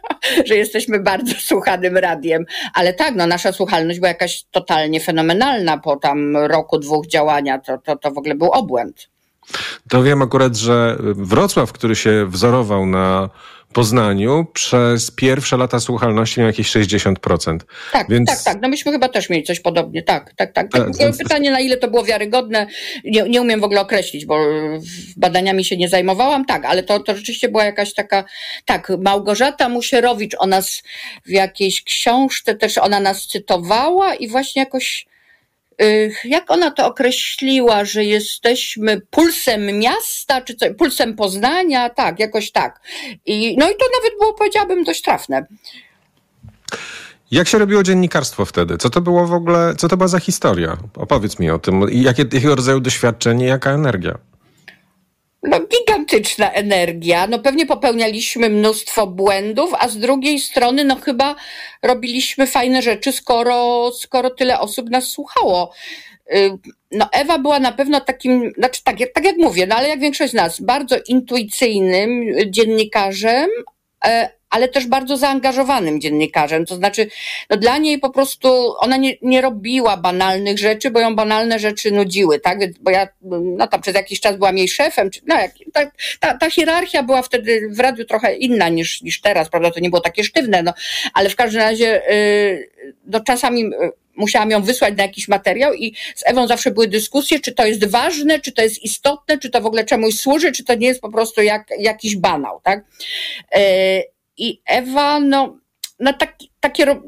[0.46, 2.46] że jesteśmy bardzo słuchanym radiem.
[2.74, 7.60] Ale tak, no nasza słuchalność była jakaś totalna totalnie fenomenalna po tam roku, dwóch działania,
[7.60, 9.10] to, to, to w ogóle był obłęd.
[9.90, 13.30] To wiem akurat, że Wrocław, który się wzorował na
[13.74, 17.58] Poznaniu przez pierwsze lata słuchalności miał jakieś 60%.
[17.92, 18.30] Tak, więc...
[18.30, 18.62] tak, tak.
[18.62, 20.04] No myśmy chyba też mieli coś podobnie.
[20.04, 20.72] Tak, tak, tak.
[20.72, 20.98] tak.
[20.98, 22.68] tak pytanie, na ile to było wiarygodne,
[23.04, 24.40] nie, nie umiem w ogóle określić, bo
[25.18, 26.46] badaniami się nie zajmowałam.
[26.46, 28.24] Tak, ale to, to rzeczywiście była jakaś taka,
[28.66, 30.84] tak, Małgorzata Musierowicz o nas
[31.26, 35.09] w jakiejś książce też ona nas cytowała i właśnie jakoś
[36.24, 42.82] jak ona to określiła, że jesteśmy pulsem miasta, czy co, pulsem Poznania, tak, jakoś tak.
[43.26, 45.46] I, no i to nawet było, powiedziałabym, dość trafne.
[47.32, 48.78] Jak się robiło dziennikarstwo wtedy?
[48.78, 50.78] Co to było w ogóle, co to była za historia?
[50.96, 51.86] Opowiedz mi o tym.
[51.92, 54.18] Jakie, jakiego rodzaju doświadczenie, jaka energia?
[55.44, 57.28] No, gigantyczna energia.
[57.28, 61.36] No pewnie popełnialiśmy mnóstwo błędów, a z drugiej strony, no chyba
[61.84, 65.74] robiliśmy fajne rzeczy, skoro, skoro tyle osób nas słuchało.
[66.36, 66.58] Y,
[66.92, 70.32] no, Ewa była na pewno takim, znaczy tak, tak jak mówię, no ale jak większość
[70.32, 73.50] z nas, bardzo intuicyjnym dziennikarzem,
[74.06, 76.66] e, ale też bardzo zaangażowanym dziennikarzem.
[76.66, 77.08] To znaczy,
[77.50, 81.92] no dla niej po prostu ona nie, nie robiła banalnych rzeczy, bo ją banalne rzeczy
[81.92, 82.60] nudziły, tak?
[82.82, 83.08] Bo ja
[83.42, 85.10] no tam przez jakiś czas byłam jej szefem.
[85.28, 89.50] No, jak, ta, ta, ta hierarchia była wtedy w radiu trochę inna niż, niż teraz,
[89.50, 89.72] prawda?
[89.72, 90.74] To nie było takie sztywne, no,
[91.14, 93.62] ale w każdym razie yy, no, czasami.
[93.62, 97.66] Yy, musiałam ją wysłać na jakiś materiał i z Ewą zawsze były dyskusje, czy to
[97.66, 100.88] jest ważne, czy to jest istotne, czy to w ogóle czemuś służy, czy to nie
[100.88, 102.86] jest po prostu jak, jakiś banał, tak?
[103.56, 103.62] Yy,
[104.40, 105.58] i Ewa, no,
[106.00, 107.02] no tak, takie ro,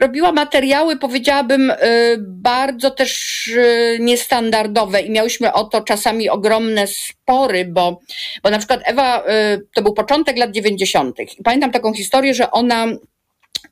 [0.00, 1.76] robiła materiały, powiedziałabym, y,
[2.20, 8.00] bardzo też y, niestandardowe i miałyśmy o to czasami ogromne spory, bo,
[8.42, 11.20] bo na przykład Ewa, y, to był początek lat 90.
[11.20, 12.86] I pamiętam taką historię, że ona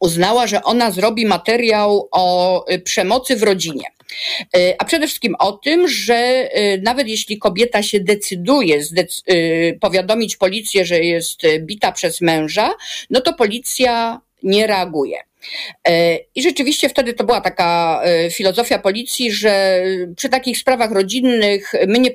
[0.01, 3.85] uznała, że ona zrobi materiał o y, przemocy w rodzinie.
[4.57, 8.81] Y, a przede wszystkim o tym, że y, nawet jeśli kobieta się decyduje
[9.81, 12.75] powiadomić policję, że jest bita przez męża,
[13.11, 15.30] no to policja nie reaguje.
[15.89, 19.83] E, I rzeczywiście wtedy to była taka e, filozofia policji, że
[20.17, 22.11] przy takich sprawach rodzinnych my nie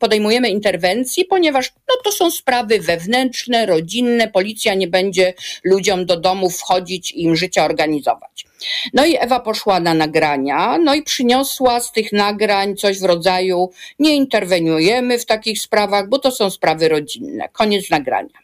[0.00, 6.50] podejmujemy interwencji, ponieważ no, to są sprawy wewnętrzne, rodzinne, policja nie będzie ludziom do domu
[6.50, 8.46] wchodzić i im życia organizować.
[8.94, 13.70] No i Ewa poszła na nagrania, no i przyniosła z tych nagrań coś w rodzaju
[13.98, 17.48] nie interweniujemy w takich sprawach, bo to są sprawy rodzinne.
[17.52, 18.42] Koniec nagrania.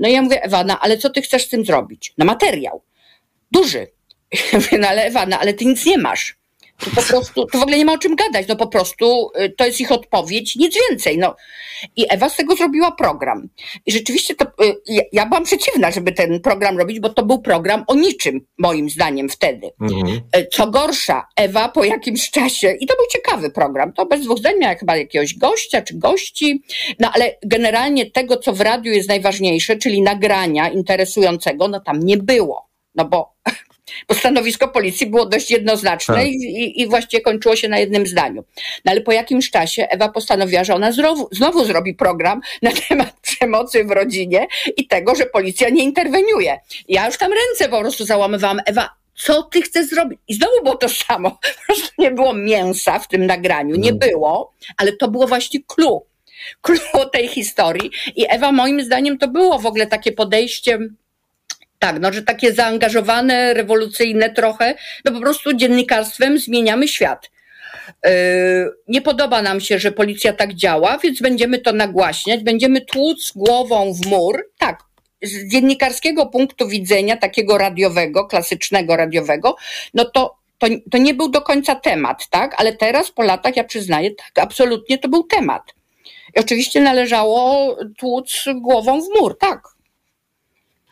[0.00, 2.14] No i ja mówię, Ewa, ale co ty chcesz z tym zrobić?
[2.18, 2.82] Na materiał
[3.50, 3.86] duży.
[4.80, 6.36] no ale Ewa, no ale ty nic nie masz.
[6.78, 9.50] To po prostu, to w ogóle nie ma o czym gadać, no po prostu y,
[9.50, 11.18] to jest ich odpowiedź, nic więcej.
[11.18, 11.36] No.
[11.96, 13.48] I Ewa z tego zrobiła program.
[13.86, 17.38] I rzeczywiście to, y, ja, ja byłam przeciwna, żeby ten program robić, bo to był
[17.38, 19.70] program o niczym, moim zdaniem wtedy.
[19.80, 20.20] Mhm.
[20.36, 24.38] Y, co gorsza, Ewa po jakimś czasie, i to był ciekawy program, to bez dwóch
[24.38, 26.62] zdań miała chyba jakiegoś gościa czy gości,
[26.98, 32.16] no ale generalnie tego, co w radiu jest najważniejsze, czyli nagrania interesującego, no tam nie
[32.16, 32.66] było.
[32.96, 33.34] No bo,
[34.08, 36.26] bo stanowisko policji było dość jednoznaczne tak.
[36.26, 38.44] i, i właściwie kończyło się na jednym zdaniu.
[38.84, 43.12] No ale po jakimś czasie Ewa postanowiła, że ona znowu, znowu zrobi program na temat
[43.20, 46.60] przemocy w rodzinie i tego, że policja nie interweniuje.
[46.88, 48.60] Ja już tam ręce po prostu załamywałam.
[48.66, 50.18] Ewa, co ty chcesz zrobić?
[50.28, 51.30] I znowu było to samo.
[51.66, 53.76] Po prostu nie było mięsa w tym nagraniu.
[53.76, 53.98] Nie no.
[53.98, 56.06] było, ale to było właśnie clue.
[56.62, 57.90] Clue tej historii.
[58.16, 60.78] I Ewa, moim zdaniem, to było w ogóle takie podejście
[61.78, 67.30] tak, no, że takie zaangażowane, rewolucyjne trochę, no po prostu dziennikarstwem zmieniamy świat.
[68.04, 68.10] Yy,
[68.88, 73.92] nie podoba nam się, że policja tak działa, więc będziemy to nagłaśniać, będziemy tłuc głową
[73.92, 74.50] w mur.
[74.58, 74.82] Tak,
[75.22, 79.56] z dziennikarskiego punktu widzenia, takiego radiowego, klasycznego radiowego,
[79.94, 82.54] no to, to, to nie był do końca temat, tak?
[82.58, 85.62] Ale teraz po latach ja przyznaję, tak, absolutnie to był temat.
[86.36, 89.75] I oczywiście należało tłuc głową w mur, tak.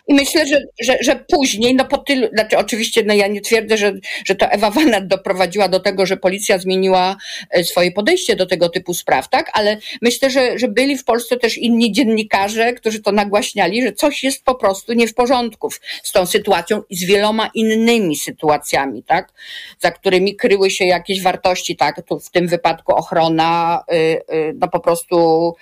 [0.07, 3.77] I myślę, że, że, że później, no po tylu, znaczy oczywiście, no ja nie twierdzę,
[3.77, 3.93] że,
[4.25, 7.17] że to Ewa Wanat doprowadziła do tego, że policja zmieniła
[7.51, 9.51] e, swoje podejście do tego typu spraw, tak?
[9.53, 14.25] Ale myślę, że, że byli w Polsce też inni dziennikarze, którzy to nagłaśniali, że coś
[14.25, 15.71] jest po prostu nie w porządku
[16.03, 19.33] z tą sytuacją i z wieloma innymi sytuacjami, tak?
[19.79, 22.03] Za którymi kryły się jakieś wartości, tak?
[22.09, 23.95] Tu w tym wypadku ochrona, y,
[24.35, 25.55] y, no po prostu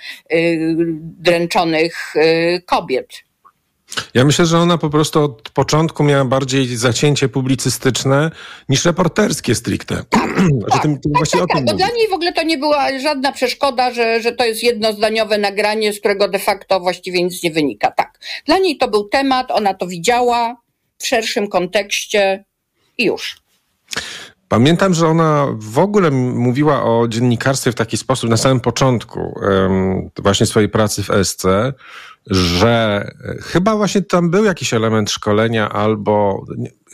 [1.18, 2.14] dręczonych
[2.66, 3.08] kobiet.
[4.14, 8.30] Ja myślę, że ona po prostu od początku miała bardziej zacięcie publicystyczne
[8.68, 10.04] niż reporterskie stricte.
[10.12, 11.64] Tak, tak, tym, tym tak, tak, tak.
[11.64, 15.38] No dla niej w ogóle to nie była żadna przeszkoda, że, że to jest jednozdaniowe
[15.38, 17.90] nagranie, z którego de facto właściwie nic nie wynika.
[17.90, 18.18] Tak.
[18.46, 20.56] Dla niej to był temat, ona to widziała
[20.98, 22.44] w szerszym kontekście
[22.98, 23.36] i już.
[24.48, 30.10] Pamiętam, że ona w ogóle mówiła o dziennikarstwie w taki sposób na samym początku um,
[30.18, 31.44] właśnie swojej pracy w SC,
[32.30, 33.04] że
[33.40, 36.44] chyba właśnie tam był jakiś element szkolenia albo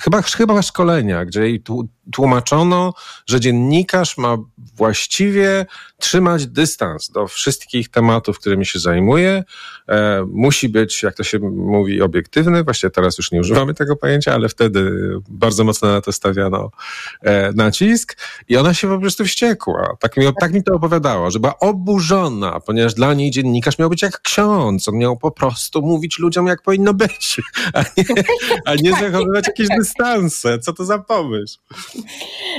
[0.00, 1.48] chyba, chyba szkolenia, gdzie
[2.12, 2.94] tłumaczono,
[3.26, 4.36] że dziennikarz ma
[4.76, 5.66] właściwie
[5.98, 9.44] trzymać dystans do wszystkich tematów, którymi się zajmuje.
[9.88, 12.64] E, musi być, jak to się mówi, obiektywny.
[12.64, 14.92] Właściwie teraz już nie używamy tego pojęcia, ale wtedy
[15.28, 16.70] bardzo mocno na to stawiano
[17.22, 18.16] e, nacisk.
[18.48, 19.96] I ona się po prostu wściekła.
[20.00, 24.02] Tak mi, tak mi to opowiadała, że była oburzona, ponieważ dla niej dziennikarz miał być
[24.02, 24.88] jak ksiądz.
[24.88, 27.40] On miał po prostu mówić ludziom, jak powinno być,
[27.72, 28.04] a nie,
[28.64, 30.58] a nie zachowywać jakieś dystanse.
[30.58, 31.58] Co to za pomysł?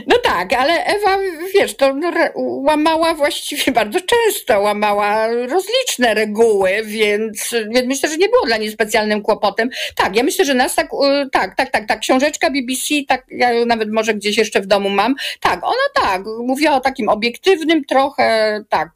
[0.08, 1.18] No tak, ale Ewa,
[1.54, 1.96] wiesz, to
[2.36, 8.72] łamała właściwie bardzo często, łamała rozliczne reguły, więc, więc myślę, że nie było dla niej
[8.72, 9.70] specjalnym kłopotem.
[9.96, 10.90] Tak, ja myślę, że nas tak,
[11.32, 15.16] tak, tak, tak, tak, książeczka BBC, tak, ja nawet może gdzieś jeszcze w domu mam,
[15.40, 18.90] tak, ona tak, mówiła o takim obiektywnym, trochę, tak,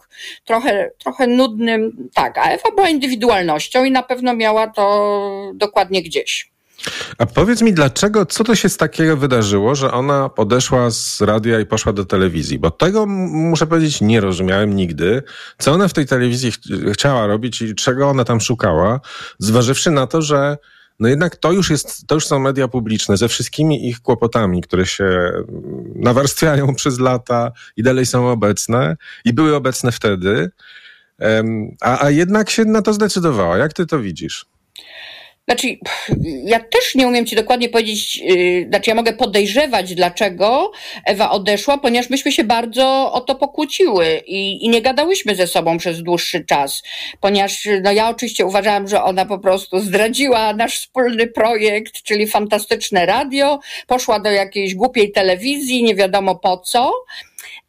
[0.46, 6.53] trochę, trochę nudnym, tak, a Ewa była indywidualnością i na pewno miała to dokładnie gdzieś.
[7.18, 11.60] A powiedz mi, dlaczego, co to się z takiego wydarzyło, że ona podeszła z radia
[11.60, 12.60] i poszła do telewizji?
[12.60, 15.24] Bo tego, muszę powiedzieć, nie rozumiałem nigdy.
[15.58, 16.58] Co ona w tej telewizji ch
[16.94, 19.00] chciała robić i czego ona tam szukała,
[19.40, 20.58] zważywszy na to, że
[21.00, 24.86] no jednak to już jest, to już są media publiczne ze wszystkimi ich kłopotami, które
[24.86, 25.32] się
[25.96, 30.52] nawarstwiają przez lata i dalej są obecne i były obecne wtedy.
[31.82, 33.58] A, a jednak się na to zdecydowała.
[33.58, 34.46] Jak ty to widzisz?
[35.48, 35.78] Znaczy,
[36.46, 40.72] ja też nie umiem Ci dokładnie powiedzieć, yy, znaczy ja mogę podejrzewać, dlaczego
[41.06, 45.78] Ewa odeszła, ponieważ myśmy się bardzo o to pokłóciły i, i nie gadałyśmy ze sobą
[45.78, 46.84] przez dłuższy czas,
[47.20, 53.06] ponieważ no ja oczywiście uważałam, że ona po prostu zdradziła nasz wspólny projekt, czyli fantastyczne
[53.06, 56.92] radio, poszła do jakiejś głupiej telewizji, nie wiadomo po co.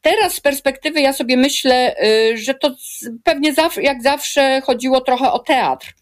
[0.03, 1.97] Teraz z perspektywy ja sobie myślę,
[2.31, 2.71] yy, że to
[3.25, 5.95] pewnie jak zawsze chodziło trochę o teatr.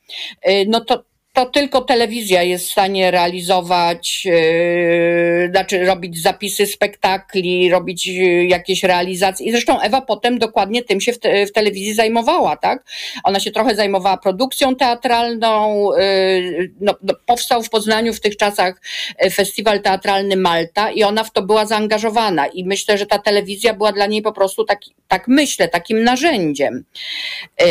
[0.46, 7.70] Yy, no to to tylko telewizja jest w stanie realizować, yy, znaczy robić zapisy spektakli,
[7.70, 9.46] robić yy, jakieś realizacje.
[9.46, 12.84] I zresztą Ewa potem dokładnie tym się w, te, w telewizji zajmowała, tak?
[13.24, 15.88] Ona się trochę zajmowała produkcją teatralną.
[15.96, 18.80] Yy, no, no, powstał w Poznaniu w tych czasach
[19.22, 22.46] yy, festiwal teatralny Malta i ona w to była zaangażowana.
[22.46, 26.84] I myślę, że ta telewizja była dla niej po prostu taki, tak myślę, takim narzędziem.
[27.60, 27.66] Yy.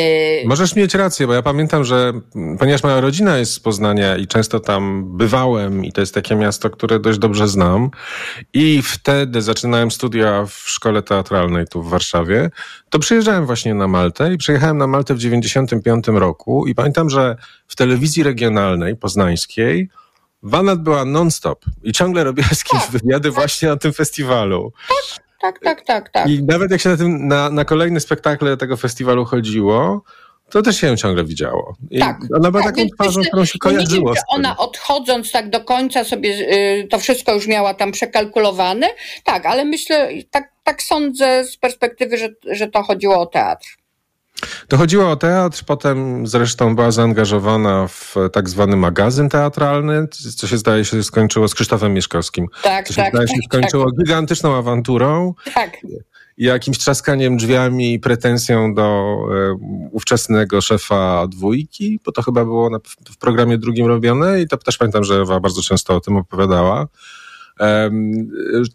[0.45, 2.13] Możesz mieć rację, bo ja pamiętam, że
[2.59, 6.69] ponieważ moja rodzina jest z Poznania i często tam bywałem i to jest takie miasto,
[6.69, 7.89] które dość dobrze znam.
[8.53, 12.49] I wtedy zaczynałem studia w szkole teatralnej tu w Warszawie.
[12.89, 17.35] To przyjeżdżałem właśnie na Maltę i przyjechałem na Maltę w 95 roku i pamiętam, że
[17.67, 19.89] w telewizji regionalnej poznańskiej
[20.43, 22.91] Wanat była non-stop i ciągle robiła z kimś tak.
[22.91, 24.73] wywiady właśnie na tym festiwalu.
[25.41, 26.29] Tak, tak, tak, tak.
[26.29, 30.03] I nawet jak się na, tym, na, na kolejne spektakle tego festiwalu chodziło,
[30.51, 31.75] to też się ciągle widziało.
[31.91, 32.19] I tak.
[32.35, 34.09] Ona była tak, taką twarzą, którą się kojarzyło.
[34.09, 38.87] Nie wiem, ona odchodząc tak do końca sobie y, to wszystko już miała tam przekalkulowane.
[39.23, 43.67] Tak, ale myślę, tak, tak sądzę z perspektywy, że, że to chodziło o teatr.
[44.67, 50.57] To chodziło o teatr, potem zresztą była zaangażowana w tak zwany magazyn teatralny, co się
[50.57, 52.47] zdaje się skończyło z Krzysztofem Mieszkowskim.
[52.63, 53.13] Tak, co się tak.
[53.13, 53.93] Zdaje się tak, skończyło tak.
[54.05, 55.33] gigantyczną awanturą.
[55.53, 55.77] Tak
[56.37, 59.57] jakimś trzaskaniem drzwiami i pretensją do e,
[59.91, 62.79] ówczesnego szefa dwójki, bo to chyba było na,
[63.11, 66.87] w programie drugim robione i to też pamiętam, że Ewa bardzo często o tym opowiadała.
[67.59, 67.91] E,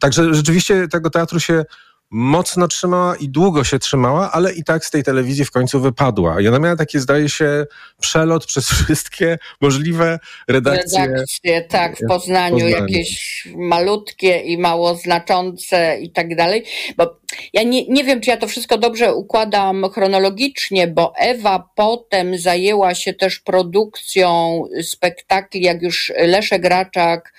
[0.00, 1.64] także rzeczywiście tego teatru się
[2.10, 6.40] mocno trzymała i długo się trzymała, ale i tak z tej telewizji w końcu wypadła.
[6.40, 7.66] I ona miała takie, zdaje się,
[8.00, 11.06] przelot przez wszystkie możliwe redakcje.
[11.06, 16.64] Redakcje, tak, w Poznaniu, Poznaniu, jakieś malutkie i mało znaczące i tak dalej.
[16.96, 17.20] Bo
[17.52, 22.94] ja nie, nie wiem, czy ja to wszystko dobrze układam chronologicznie, bo Ewa potem zajęła
[22.94, 27.32] się też produkcją spektakli, jak już Leszek Raczak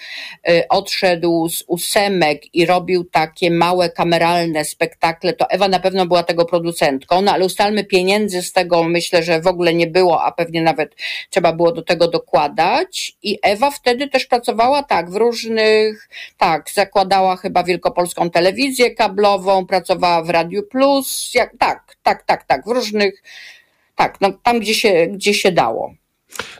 [0.49, 6.23] y, odszedł z ósemek i robił takie małe kameralne spektakle, to Ewa na pewno była
[6.23, 10.31] tego producentką, no ale ustalmy pieniędzy z tego myślę, że w ogóle nie było, a
[10.31, 10.95] pewnie nawet
[11.29, 13.17] trzeba było do tego dokładać.
[13.23, 20.23] I Ewa wtedy też pracowała tak w różnych, tak, zakładała chyba Wielkopolską Telewizję Kablową, pracowała
[20.23, 23.23] w Radiu Plus, jak, tak, tak, tak, tak, w różnych,
[23.95, 25.93] tak, no, tam gdzie się, gdzie się dało.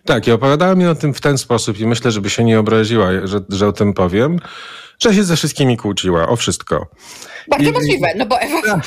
[0.06, 3.10] Tak, i opowiadała mi o tym w ten sposób i myślę, żeby się nie obraziła,
[3.24, 4.40] że, że o tym powiem,
[5.00, 6.88] że się ze wszystkimi kłóciła, o wszystko.
[7.50, 8.62] Bardzo I, możliwe, no bo Ewa...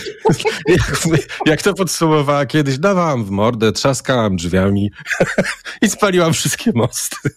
[0.66, 0.98] Jak,
[1.46, 4.90] jak, to podsumowała kiedyś, dawałam w mordę, trzaskałam drzwiami
[5.82, 7.30] i spaliłam wszystkie mosty.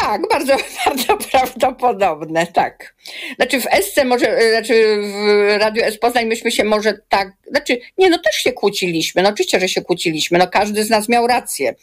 [0.00, 2.94] Tak, bardzo, bardzo prawdopodobne, tak.
[3.36, 8.10] Znaczy w Esce może, znaczy w Radiu S Poznań myśmy się może tak, znaczy nie,
[8.10, 11.74] no też się kłóciliśmy, no oczywiście, że się kłóciliśmy, no każdy z nas miał rację,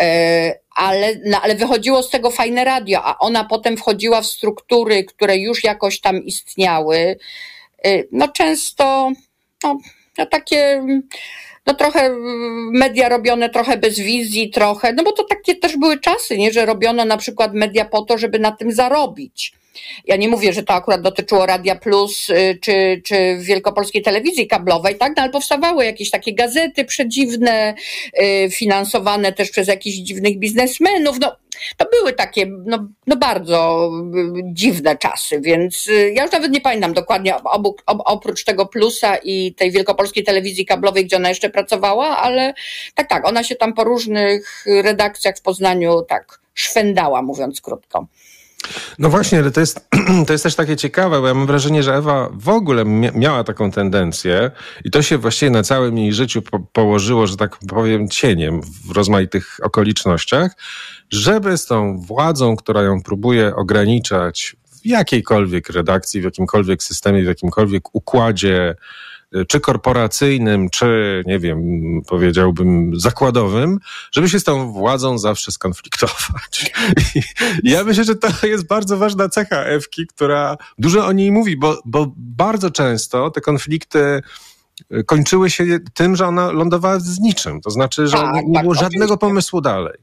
[0.00, 5.04] e, ale, no, ale wychodziło z tego fajne radio, a ona potem wchodziła w struktury,
[5.04, 7.18] które już jakoś tam istniały,
[7.84, 9.12] e, no często,
[9.64, 9.78] no,
[10.18, 10.82] no takie
[11.66, 15.98] no trochę mm, media robione trochę bez wizji, trochę, no bo to takie też były
[15.98, 19.52] czasy, nie, że robiono na przykład media po to, żeby na tym zarobić.
[20.04, 24.94] Ja nie mówię, że to akurat dotyczyło Radia Plus y, czy, czy Wielkopolskiej Telewizji Kablowej,
[24.94, 25.12] tak?
[25.16, 27.74] No, ale powstawały jakieś takie gazety przedziwne,
[28.22, 31.16] y, finansowane też przez jakichś dziwnych biznesmenów.
[31.20, 31.36] No,
[31.76, 33.90] to były takie no, no bardzo
[34.38, 39.54] y, dziwne czasy, więc ja już nawet nie pamiętam dokładnie obu, oprócz tego Plusa i
[39.54, 42.54] tej Wielkopolskiej Telewizji Kablowej, gdzie ona jeszcze pracowała, ale
[42.94, 48.06] tak, tak, ona się tam po różnych redakcjach w Poznaniu tak szwendała, mówiąc krótko.
[48.98, 49.88] No właśnie, ale to jest,
[50.26, 53.70] to jest też takie ciekawe, bo ja mam wrażenie, że Ewa w ogóle miała taką
[53.70, 54.50] tendencję
[54.84, 58.90] i to się właściwie na całym jej życiu po położyło, że tak powiem, cieniem w
[58.90, 60.56] rozmaitych okolicznościach,
[61.10, 67.26] żeby z tą władzą, która ją próbuje ograniczać w jakiejkolwiek redakcji, w jakimkolwiek systemie, w
[67.26, 68.74] jakimkolwiek układzie,
[69.48, 71.62] czy korporacyjnym, czy nie wiem,
[72.06, 73.78] powiedziałbym zakładowym,
[74.12, 76.72] żeby się z tą władzą zawsze skonfliktować.
[77.62, 81.56] I ja myślę, że to jest bardzo ważna cecha Ewki, która dużo o niej mówi,
[81.56, 84.20] bo, bo bardzo często te konflikty
[85.06, 85.64] kończyły się
[85.94, 87.60] tym, że ona lądowała z niczym.
[87.60, 89.98] To znaczy, że tak, nie, nie było tak, żadnego pomysłu dalej.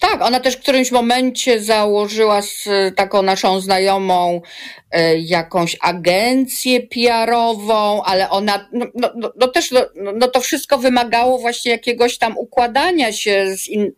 [0.00, 4.40] Tak, ona też w którymś momencie założyła z taką naszą znajomą
[4.90, 9.80] e, jakąś agencję PR-ową, ale ona, no, no, no, no też, no,
[10.14, 13.92] no to wszystko wymagało właśnie jakiegoś tam układania się z in,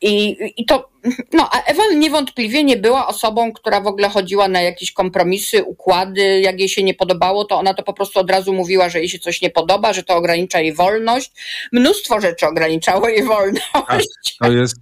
[0.00, 0.93] i, I to,
[1.32, 6.40] no, a Ewa niewątpliwie nie była osobą, która w ogóle chodziła na jakieś kompromisy, układy.
[6.40, 9.08] Jak jej się nie podobało, to ona to po prostu od razu mówiła, że jej
[9.08, 11.32] się coś nie podoba, że to ogranicza jej wolność.
[11.72, 14.36] Mnóstwo rzeczy ograniczało jej wolność.
[14.40, 14.76] to jest,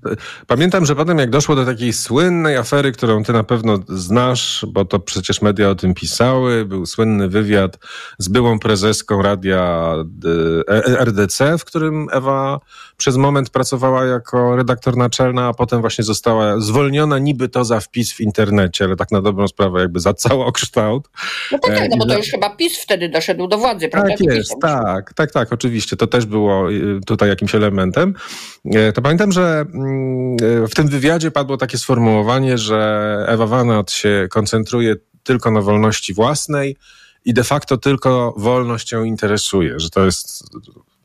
[0.47, 4.85] pamiętam, że potem jak doszło do takiej słynnej afery, którą ty na pewno znasz, bo
[4.85, 7.79] to przecież media o tym pisały, był słynny wywiad
[8.19, 9.95] z byłą prezeską radia
[10.69, 12.61] e, RDC, w którym Ewa
[12.97, 18.13] przez moment pracowała jako redaktor naczelna, a potem właśnie została zwolniona niby to za wpis
[18.13, 21.09] w internecie, ale tak na dobrą sprawę jakby za całokształt.
[21.53, 24.11] No tak, tak no bo to już chyba PiS wtedy doszedł do władzy, prawda?
[24.11, 25.97] Tak jest, tak, tak, tak, oczywiście.
[25.97, 28.15] To też było y, tutaj jakimś elementem.
[28.65, 33.91] E, to pamiętam, że mm, e, w tym wywiadzie padło takie sformułowanie, że Ewa Wanat
[33.91, 36.77] się koncentruje tylko na wolności własnej
[37.25, 40.45] i de facto tylko wolność ją interesuje, że to jest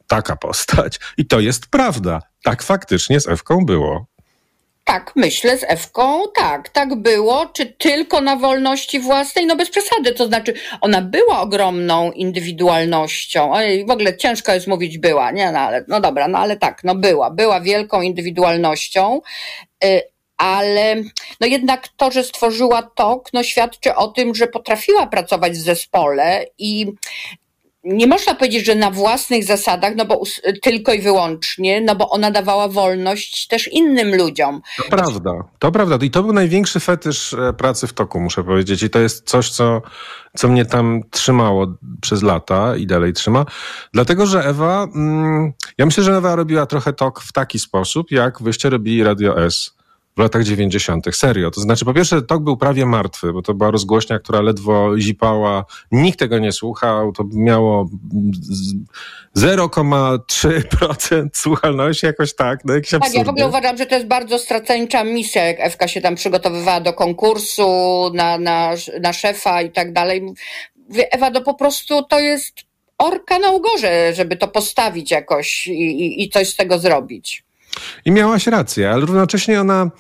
[0.08, 1.00] taka postać.
[1.18, 2.22] I to jest prawda.
[2.44, 4.06] Tak faktycznie z Ewką było.
[4.84, 7.46] Tak, myślę z Ewką, tak, tak było.
[7.46, 9.46] Czy tylko na wolności własnej?
[9.46, 13.54] No bez przesady, to znaczy ona była ogromną indywidualnością.
[13.54, 15.52] Ojej, w ogóle ciężko jest mówić była, nie?
[15.52, 17.32] No, ale, no dobra, no ale tak, no była.
[17.32, 19.22] Była wielką indywidualnością.
[19.84, 20.02] Y
[20.38, 20.96] ale
[21.42, 26.46] no jednak to, że stworzyła TOK, no świadczy o tym, że potrafiła pracować w zespole
[26.58, 26.92] i
[27.88, 30.22] nie można powiedzieć, że na własnych zasadach, no bo
[30.62, 34.62] tylko i wyłącznie, no bo ona dawała wolność też innym ludziom.
[34.78, 35.98] To prawda, to prawda.
[36.02, 38.84] I to był największy fetysz e, pracy w toku, muszę powiedzieć.
[38.84, 39.82] I to jest coś, co,
[40.36, 41.68] co mnie tam trzymało
[42.02, 43.46] przez lata i dalej trzyma.
[43.94, 48.42] Dlatego, że Ewa, mm, ja myślę, że Ewa robiła trochę tok w taki sposób, jak
[48.42, 49.77] wyście robili Radio S
[50.18, 51.06] w latach 90.
[51.16, 51.52] Serio.
[51.52, 55.66] To znaczy, po pierwsze, tok był prawie martwy, bo to była rozgłośnia, która ledwo zipała.
[55.92, 57.12] Nikt tego nie słuchał.
[57.12, 57.90] To miało
[59.38, 62.66] 0,3% słuchalności, jakoś tak.
[62.66, 65.88] No, jakieś tak, ja w ogóle uważam, że to jest bardzo straceńcza misja, jak Ewka
[65.88, 67.68] się tam przygotowywała do konkursu,
[68.14, 70.34] na, na, na szefa i tak dalej.
[71.12, 72.54] Ewa, to po prostu to jest
[72.98, 77.47] orka na ugorze, żeby to postawić jakoś i, i, i coś z tego zrobić.
[78.06, 79.92] I miałaś rację, ale równocześnie ona.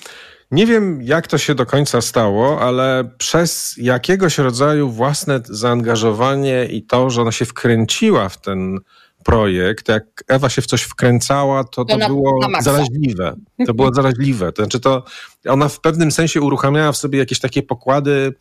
[0.51, 6.83] Nie wiem, jak to się do końca stało, ale przez jakiegoś rodzaju własne zaangażowanie i
[6.83, 8.79] to, że ona się wkręciła w ten
[9.23, 13.35] projekt, jak Ewa się w coś wkręcała, to to, na, było na zaraźliwe.
[13.65, 14.51] To było zaraźliwe.
[14.51, 15.03] To znaczy, to
[15.47, 18.33] ona w pewnym sensie uruchamiała w sobie jakieś takie pokłady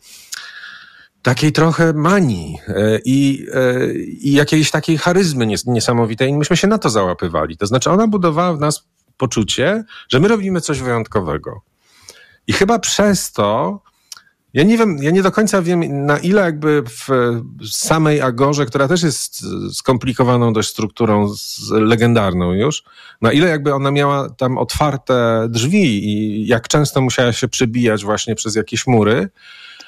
[1.21, 6.29] takiej trochę manii e, i, e, i jakiejś takiej charyzmy niesamowitej.
[6.29, 7.57] I myśmy się na to załapywali.
[7.57, 11.61] To znaczy, ona budowała w nas poczucie, że my robimy coś wyjątkowego.
[12.47, 13.79] I chyba przez to,
[14.53, 17.07] ja nie wiem, ja nie do końca wiem, na ile jakby w
[17.71, 21.33] samej Agorze, która też jest skomplikowaną dość strukturą,
[21.71, 22.83] legendarną już,
[23.21, 28.35] na ile jakby ona miała tam otwarte drzwi i jak często musiała się przebijać właśnie
[28.35, 29.29] przez jakieś mury.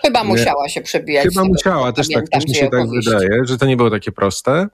[0.01, 1.27] Chyba musiała się przebijać.
[1.27, 4.67] Chyba musiała, też tak, też mi się tak wydaje, że to nie było takie proste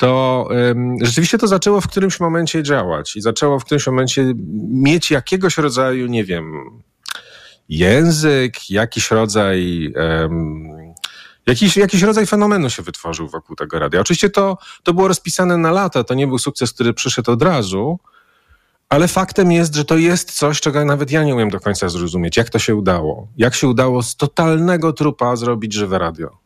[0.00, 4.34] to um, rzeczywiście to zaczęło w którymś momencie działać i zaczęło w którymś momencie
[4.70, 6.52] mieć jakiegoś rodzaju, nie wiem,
[7.68, 9.92] język, jakiś rodzaj.
[9.96, 10.80] Um,
[11.46, 14.00] Jakiś, jakiś rodzaj fenomenu się wytworzył wokół tego radia.
[14.00, 17.98] Oczywiście to, to było rozpisane na lata, to nie był sukces, który przyszedł od razu,
[18.88, 22.36] ale faktem jest, że to jest coś, czego nawet ja nie umiem do końca zrozumieć.
[22.36, 23.28] Jak to się udało?
[23.36, 26.39] Jak się udało z totalnego trupa zrobić żywe radio?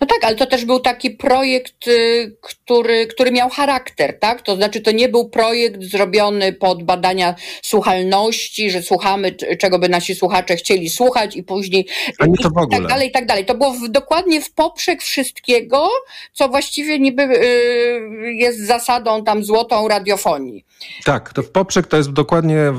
[0.00, 4.42] No tak, ale to też był taki projekt, y, który, który miał charakter, tak?
[4.42, 10.14] To znaczy, to nie był projekt zrobiony pod badania słuchalności, że słuchamy, czego by nasi
[10.14, 11.86] słuchacze chcieli słuchać i później
[12.18, 12.78] Ani to w ogóle.
[12.78, 13.44] tak dalej, i tak dalej.
[13.44, 15.88] To było w, dokładnie w poprzek wszystkiego,
[16.32, 20.64] co właściwie niby y, jest zasadą tam złotą radiofonii.
[21.04, 22.72] Tak, to w poprzek to jest dokładnie,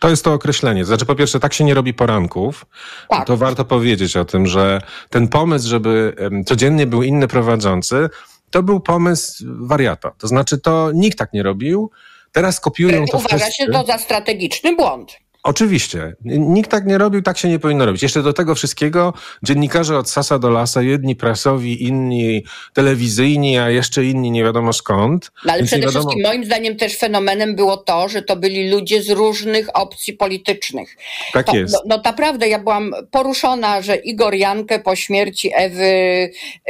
[0.00, 0.84] to jest to określenie.
[0.84, 2.66] Znaczy, po pierwsze, tak się nie robi poranków.
[3.08, 3.26] Tak.
[3.26, 4.80] To warto powiedzieć o tym, że
[5.10, 6.14] ten pomysł, żeby
[6.46, 8.08] codziennie był inny prowadzący,
[8.50, 10.10] to był pomysł wariata.
[10.18, 11.90] To znaczy, to nikt tak nie robił.
[12.32, 13.52] Teraz kopiują to Uważa wszyscy.
[13.52, 15.16] się to za strategiczny błąd.
[15.46, 16.12] Oczywiście.
[16.24, 18.02] Nikt tak nie robił, tak się nie powinno robić.
[18.02, 24.04] Jeszcze do tego wszystkiego dziennikarze od sasa do lasa, jedni prasowi, inni telewizyjni, a jeszcze
[24.04, 25.30] inni nie wiadomo skąd.
[25.44, 29.02] No ale przede wiadomo- wszystkim moim zdaniem też fenomenem było to, że to byli ludzie
[29.02, 30.96] z różnych opcji politycznych.
[31.32, 31.74] Tak to, jest.
[31.74, 35.84] No, no naprawdę, ja byłam poruszona, że Igor Jankę po śmierci Ewy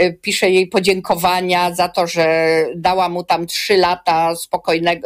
[0.00, 4.34] y, pisze jej podziękowania za to, że dała mu tam trzy lata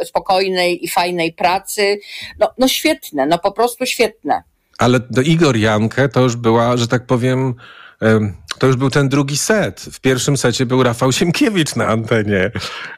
[0.05, 1.99] spokojnej i fajnej pracy.
[2.39, 4.43] No, no świetne, no po prostu świetne.
[4.77, 7.53] Ale do Igor Jankę to już była, że tak powiem,
[8.01, 9.81] em, to już był ten drugi set.
[9.81, 12.51] W pierwszym secie był Rafał Siemkiewicz na antenie.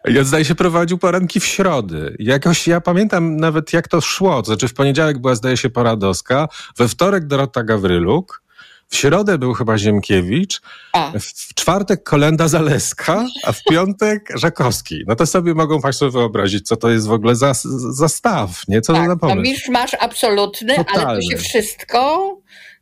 [0.06, 2.16] Ja zdaje się prowadził poranki w środy.
[2.20, 4.44] Jakoś ja pamiętam nawet jak to szło.
[4.46, 6.48] Znaczy w poniedziałek była zdaje się Poradowska,
[6.78, 8.43] we wtorek Dorota Gawryluk,
[8.90, 10.62] w środę był chyba Ziemkiewicz,
[10.94, 11.12] A.
[11.20, 15.04] w czwartek Kolenda Zaleska, a w piątek Żakowski.
[15.08, 17.54] No to sobie mogą Państwo wyobrazić, co to jest w ogóle za,
[17.92, 18.82] za staw, nie?
[18.82, 19.42] Co to za Tak, no pomysł.
[19.52, 21.22] misz masz absolutny, ale to Totalny.
[21.32, 22.30] się wszystko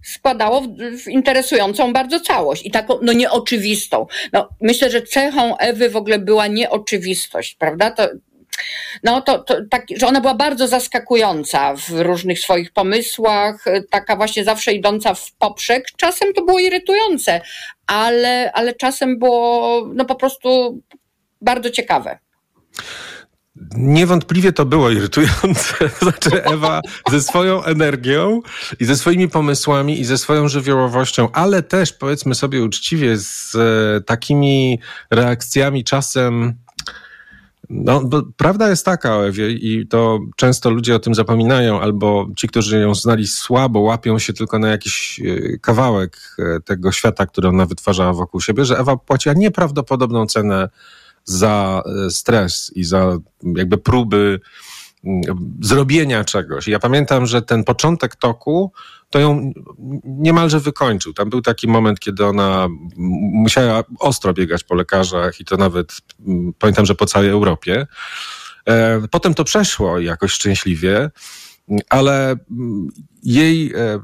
[0.04, 0.68] składało w,
[1.04, 4.08] w interesującą bardzo całość i taką, no nieoczywistą.
[4.34, 7.92] No, myślę, że cechą Ewy w ogóle była nieoczywistość, prawda?
[7.92, 8.08] To,
[9.04, 14.16] no to, to tak, że ona była bardzo zaskakująca w różnych swoich pomysłach, y, taka
[14.16, 15.86] właśnie zawsze idąca w poprzek.
[15.98, 17.42] Czasem to było irytujące,
[17.88, 20.80] ale, ale czasem było no po prostu
[21.42, 22.20] bardzo ciekawe.
[23.78, 25.90] Niewątpliwie to było irytujące.
[26.02, 26.82] Znaczy Ewa
[27.12, 28.42] ze swoją energią
[28.80, 34.02] i ze swoimi pomysłami i ze swoją żywiołowością, ale też powiedzmy sobie uczciwie z e,
[34.02, 34.80] takimi
[35.12, 36.54] reakcjami czasem
[37.74, 38.02] no,
[38.38, 42.96] prawda jest taka Ewie i to często ludzie o tym zapominają, albo ci, którzy ją
[42.96, 48.14] znali słabo, łapią się tylko na jakiś e, kawałek e, tego świata, który ona wytwarzała
[48.14, 50.70] wokół siebie, że Ewa płaciła nieprawdopodobną cenę
[51.24, 53.18] za e, stres i za
[53.56, 54.40] jakby próby
[55.04, 55.22] mm,
[55.62, 56.68] zrobienia czegoś.
[56.68, 58.72] Ja pamiętam, że ten początek toku
[59.12, 59.52] to ją
[60.04, 61.14] niemalże wykończył.
[61.14, 62.68] Tam był taki moment, kiedy ona
[63.34, 65.98] musiała ostro biegać po lekarzach i to nawet
[66.28, 67.88] mm, pamiętam, że po całej Europie.
[68.68, 71.10] E, Potem to przeszło jakoś szczęśliwie,
[71.90, 72.90] ale mm,
[73.24, 74.00] jej e,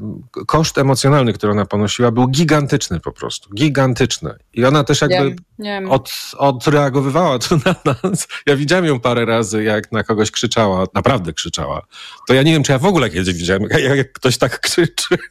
[0.47, 3.49] koszt emocjonalny, który ona ponosiła, był gigantyczny po prostu.
[3.53, 4.35] Gigantyczny.
[4.53, 5.91] I ona też jakby Wiem, wiem.
[5.91, 8.27] od, odreagowywała to na nas.
[8.45, 11.81] Ja widziałem ją parę razy, jak na kogoś krzyczała, naprawdę krzyczała.
[12.27, 15.17] To ja nie wiem, czy ja w ogóle kiedyś widziałem, jak, ktoś tak krzyczy.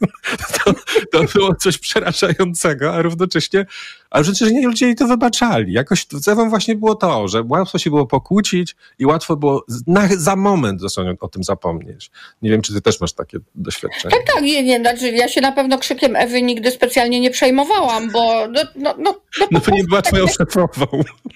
[0.64, 0.74] To,
[1.12, 3.66] to było coś przerażającego, a równocześnie,
[4.11, 5.72] a równocześnie ludzie jej to wybaczali.
[5.72, 10.37] Jakoś Ewą właśnie było to, że łatwo się było pokłócić i łatwo było na, za
[10.37, 12.11] moment dosłownie o tym zapomnieć.
[12.43, 13.76] Nie wiem, czy ty też masz takie doświadczenie.
[13.81, 18.11] Tak, tak, nie, nie, znaczy ja się na pewno krzykiem Ewy nigdy specjalnie nie przejmowałam,
[18.11, 20.87] bo no, no, no, no, No to nie była tak twoją szefową.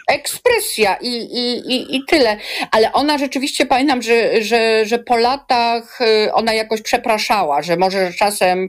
[0.08, 2.36] ekspresja i, i, i, i tyle.
[2.70, 8.12] Ale ona rzeczywiście, pamiętam, że, że, że po latach y, ona jakoś przepraszała, że może
[8.12, 8.68] czasem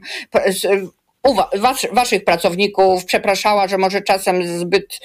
[1.24, 5.00] u wa- was, waszych pracowników przepraszała, że może czasem zbyt,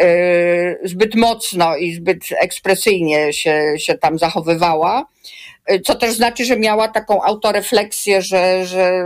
[0.00, 5.06] y, zbyt mocno i zbyt ekspresyjnie się, się tam zachowywała.
[5.84, 9.04] Co też znaczy, że miała taką autorefleksję, że, że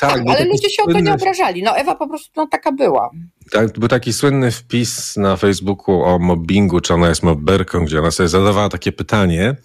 [0.00, 1.62] Tak, ale ludzie się o to nie słynny- obrażali.
[1.62, 3.10] No Ewa po prostu no, taka była.
[3.50, 8.10] Tak, był taki słynny wpis na Facebooku o mobbingu, czy ona jest mobberką, gdzie ona
[8.10, 9.56] sobie zadawała takie pytanie.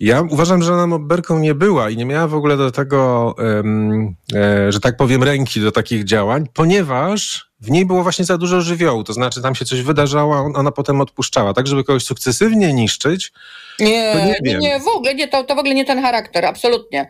[0.00, 4.14] Ja uważam, że ona mobberką nie była i nie miała w ogóle do tego, em,
[4.34, 8.60] e, że tak powiem, ręki do takich działań, ponieważ w niej było właśnie za dużo
[8.60, 9.04] żywiołu.
[9.04, 11.54] To znaczy, tam się coś wydarzało, on- ona potem odpuszczała.
[11.54, 13.32] Tak, żeby kogoś sukcesywnie niszczyć,
[13.80, 17.08] Nie, nie nie, nie, w ogóle nie, to, to w ogóle nie ten charakter, absolutnie.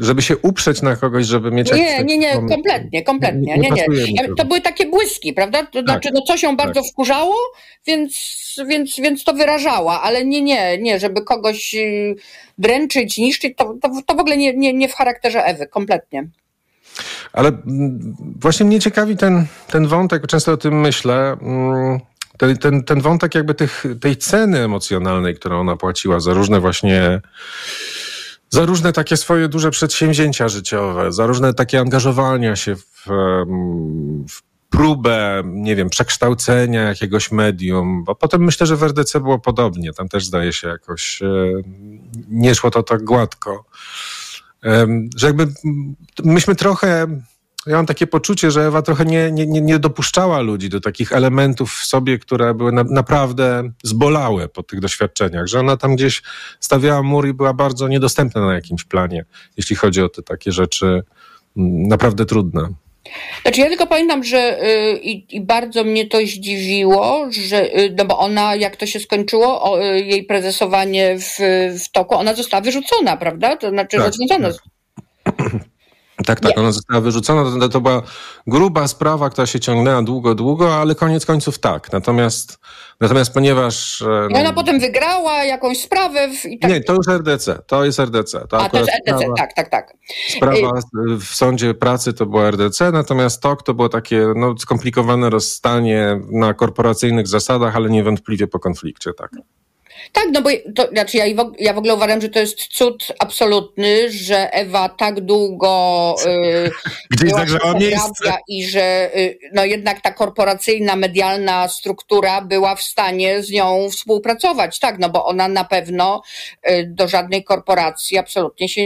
[0.00, 3.58] żeby się uprzeć na kogoś, żeby mieć Nie, nie, nie, kompletnie, kompletnie.
[3.58, 4.34] Nie Nie, nie.
[4.36, 4.44] to.
[4.44, 5.66] były takie błyski, prawda?
[5.66, 7.34] To znaczy, no coś ją bardzo wkurzało,
[7.86, 8.16] więc,
[8.68, 12.14] więc, więc to wyrażała, ale nie, nie, nie, żeby kogoś y,
[12.58, 16.28] dręczyć, niszczyć, to, to, to w ogóle nie, nie, nie w charakterze Ewy, kompletnie.
[17.32, 21.36] Ale mm, właśnie mnie ciekawi ten, ten wątek, często o tym myślę.
[21.42, 22.00] mm,
[22.38, 27.20] Ten, ten, ten wątek jakby tych, tej ceny emocjonalnej, którą ona płaciła za różne właśnie,
[28.50, 33.06] za różne takie swoje duże przedsięwzięcia życiowe, za różne takie angażowania się w,
[34.28, 39.92] w próbę, nie wiem, przekształcenia jakiegoś medium, bo potem myślę, że w RDC było podobnie.
[39.92, 41.26] Tam też zdaje się jakoś, e,
[42.28, 43.64] nie szło to tak gładko.
[45.16, 45.46] Że jakby
[46.24, 47.06] myśmy trochę,
[47.66, 51.12] ja mam takie poczucie, że Ewa trochę nie, nie, nie, nie dopuszczała ludzi do takich
[51.12, 56.22] elementów w sobie, które były na, naprawdę zbolałe po tych doświadczeniach, że ona tam gdzieś
[56.60, 59.24] stawiała mur i była bardzo niedostępna na jakimś planie,
[59.56, 60.86] jeśli chodzi o te takie rzeczy
[61.56, 62.68] mm, naprawdę trudne.
[63.42, 68.04] Znaczy ja tylko pamiętam, że y, i, i bardzo mnie to zdziwiło, że, y, no
[68.04, 71.36] bo ona, jak to się skończyło, o, y, jej prezesowanie w,
[71.84, 73.56] w toku, ona została wyrzucona, prawda?
[73.56, 74.50] To znaczy Tak, rozwiązana.
[74.52, 74.62] tak.
[76.26, 77.60] Tak, tak, ona została wyrzucona.
[77.60, 78.02] To, to była
[78.46, 81.92] gruba sprawa, która się ciągnęła długo, długo, ale koniec końców tak.
[81.92, 82.58] Natomiast,
[83.00, 84.04] natomiast ponieważ...
[84.30, 86.70] I ona potem wygrała jakąś sprawę w, tak.
[86.70, 88.46] Nie, to już RDC, to jest RDC.
[88.48, 89.92] To A to jest ETC, sprawa- tak, tak, tak.
[90.28, 90.80] Sprawa
[91.20, 96.54] w sądzie pracy to była RDC, natomiast TOK to było takie no, skomplikowane rozstanie na
[96.54, 99.30] korporacyjnych zasadach, ale niewątpliwie po konflikcie, tak.
[100.12, 101.24] Tak, no bo to, znaczy ja,
[101.58, 106.70] ja w ogóle uważam, że to jest cud absolutny, że Ewa tak długo y,
[107.10, 108.34] Gdzieś zagrzała miejsce.
[108.48, 114.78] i że y, no jednak ta korporacyjna, medialna struktura była w stanie z nią współpracować,
[114.78, 116.22] tak, no bo ona na pewno
[116.70, 118.82] y, do żadnej korporacji absolutnie się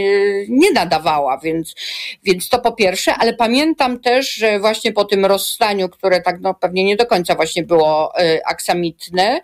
[0.49, 1.75] nie nadawała, więc,
[2.23, 6.53] więc to po pierwsze, ale pamiętam też, że właśnie po tym rozstaniu, które tak no
[6.53, 9.41] pewnie nie do końca właśnie było y, aksamitne,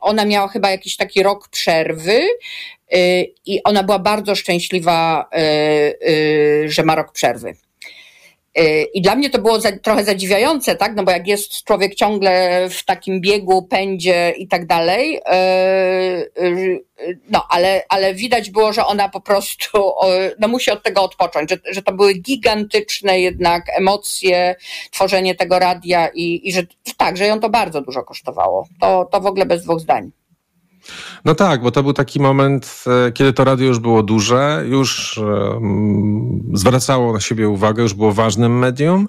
[0.00, 2.20] ona miała chyba jakiś taki rok przerwy,
[2.94, 7.54] y, i ona była bardzo szczęśliwa, y, y, że ma rok przerwy.
[8.94, 10.96] I dla mnie to było za, trochę zadziwiające, tak?
[10.96, 16.84] No bo jak jest człowiek ciągle w takim biegu, pędzie i tak dalej, y, y,
[17.30, 19.92] no ale, ale widać było, że ona po prostu
[20.38, 24.56] no, musi od tego odpocząć, że, że to były gigantyczne jednak emocje,
[24.90, 26.62] tworzenie tego radia i, i że
[26.96, 28.66] tak, że ją to bardzo dużo kosztowało.
[28.80, 30.10] To, to w ogóle bez dwóch zdań.
[31.24, 35.18] No tak, bo to był taki moment, e, kiedy to radio już było duże, już
[35.18, 39.08] em, zwracało na siebie uwagę, już było ważnym medium.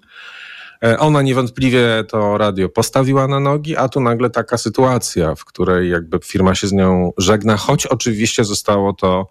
[0.84, 5.90] E, Ona niewątpliwie to radio postawiła na nogi, a tu nagle taka sytuacja, w której
[5.90, 9.30] jakby firma się z nią żegna, choć oczywiście zostało to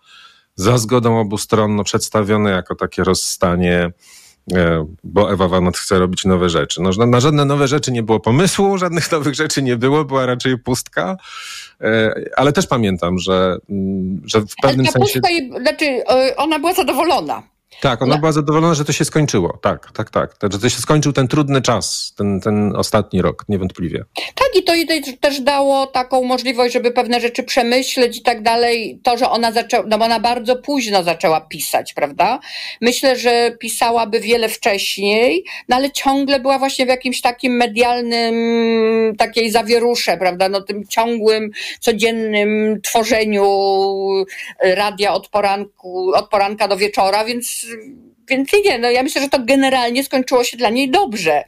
[0.54, 3.92] za zgodą obu stron no, przedstawione jako takie rozstanie, e,
[5.04, 6.82] bo Ewa Wanat chce robić nowe rzeczy.
[6.82, 10.58] No, na, żadne nowe rzeczy nie było pomysłu, żadnych nowych rzeczy nie było, była raczej
[10.58, 11.16] pustka.
[11.80, 15.20] E, Ale też pamiętam, że, mm, że w Ale pewnym ta sensie.
[15.20, 16.02] pustka, znaczy
[16.36, 17.42] ona była zadowolona.
[17.80, 18.20] Tak, ona No.
[18.20, 19.58] była zadowolona, że to się skończyło.
[19.62, 20.36] Tak, tak, tak.
[20.52, 24.04] Że to się skończył ten trudny czas, ten, ten ostatni rok, niewątpliwie.
[24.34, 28.42] Tak, i to jej też- też dało taką możliwość, żeby pewne rzeczy przemyśleć i tak
[28.42, 29.00] dalej.
[29.02, 32.40] To, że ona zaczęła, no bo ona bardzo późno zaczęła pisać, prawda?
[32.80, 38.34] Myślę, że pisałaby wiele wcześniej, no ale ciągle była właśnie w jakimś takim medialnym,
[39.18, 40.48] takiej zawierusze, prawda?
[40.48, 41.50] No tym ciągłym,
[41.80, 43.44] codziennym tworzeniu
[44.62, 47.63] radia od poranku, od poranka do wieczora, więc,
[48.28, 51.44] więc nie, no ja myślę, że to generalnie skończyło się dla niej dobrze.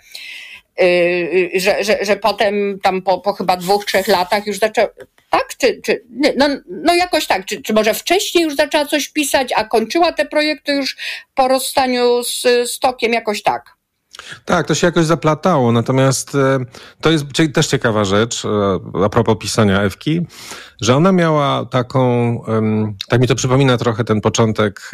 [0.79, 4.89] Yy, że, że, że potem tam po, po chyba dwóch, trzech latach już zaczęła,
[5.31, 5.57] tak?
[5.59, 6.05] Czy, czy,
[6.37, 10.27] no, no jakoś tak, czy, czy może wcześniej już zaczęła coś pisać, a kończyła te
[10.27, 10.97] projekty już
[11.35, 13.77] po rozstaniu z, z Tokiem, jakoś tak.
[14.45, 16.59] Tak, to się jakoś zaplatało, natomiast e,
[17.01, 20.27] to jest też ciekawa rzecz, e, a propos pisania Ewki,
[20.81, 22.07] że ona miała taką,
[23.09, 24.91] tak mi to przypomina trochę ten początek,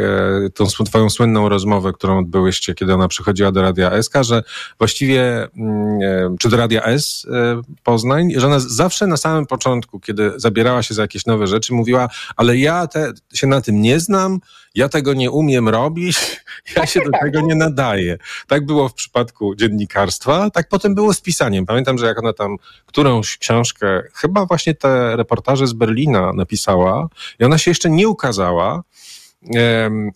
[0.47, 4.43] e, tą twoją słynną rozmowę, którą odbyłyście, kiedy ona przychodziła do Radia SK, że
[4.78, 10.01] właściwie, mm, e, czy do Radia S e, Poznań, że ona zawsze na samym początku,
[10.01, 14.01] kiedy zabierała się za jakieś nowe rzeczy, mówiła, ale ja te, się na tym nie
[14.01, 14.41] znam,
[14.74, 16.43] ja tego nie umiem robić,
[16.76, 18.18] ja się do tego nie nadaję.
[18.49, 21.66] Tak było w przypadku dziennikarstwa, tak potem było z pisaniem.
[21.66, 22.57] Pamiętam, że jak ona tam
[22.87, 27.09] którąś książkę, chyba właśnie te reportaże z Berlina napisała
[27.41, 28.83] i ona się jeszcze nie ukazała,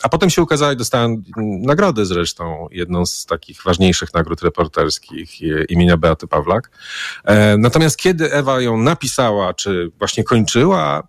[0.02, 1.22] a potem się ukazała i dostała mm,
[1.62, 6.70] nagrodę zresztą, jedną z takich ważniejszych nagród reporterskich e, imienia Beaty Pawlak.
[7.24, 11.08] E, Natomiast kiedy Ewa ją napisała, czy właśnie kończyła,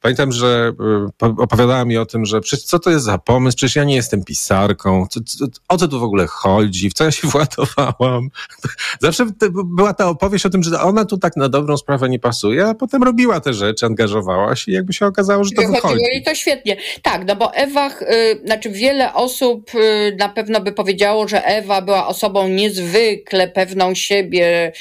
[0.00, 0.72] Pamiętam, że
[1.16, 3.94] po- opowiadała mi o tym, że przecież co to jest za pomysł, przecież ja nie
[3.94, 8.28] jestem pisarką, co, co, o co tu w ogóle chodzi, w co ja się władowałam.
[9.00, 9.26] Zawsze
[9.64, 12.74] była ta opowieść o tym, że ona tu tak na dobrą sprawę nie pasuje, a
[12.74, 15.76] potem robiła te rzeczy, angażowała się i jakby się okazało, że to wychodzi.
[15.76, 16.76] Wychodziło jej to świetnie.
[17.02, 21.82] Tak, no bo Ewa, y, znaczy wiele osób y, na pewno by powiedziało, że Ewa
[21.82, 24.72] była osobą niezwykle pewną siebie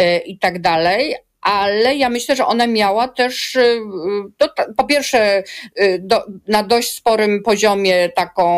[0.00, 1.14] y, i tak dalej.
[1.42, 3.60] Ale ja myślę, że ona miała też, y,
[4.42, 5.42] y, po pierwsze,
[5.80, 8.52] y, do, na dość sporym poziomie taką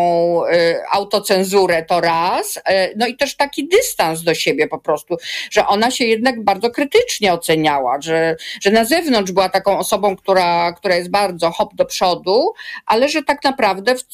[0.92, 2.60] autocenzurę to raz,
[2.96, 5.16] no i też taki dystans do siebie po prostu,
[5.50, 10.72] że ona się jednak bardzo krytycznie oceniała, że, że na zewnątrz była taką osobą, która,
[10.72, 12.52] która jest bardzo hop do przodu,
[12.86, 14.04] ale że tak naprawdę, w-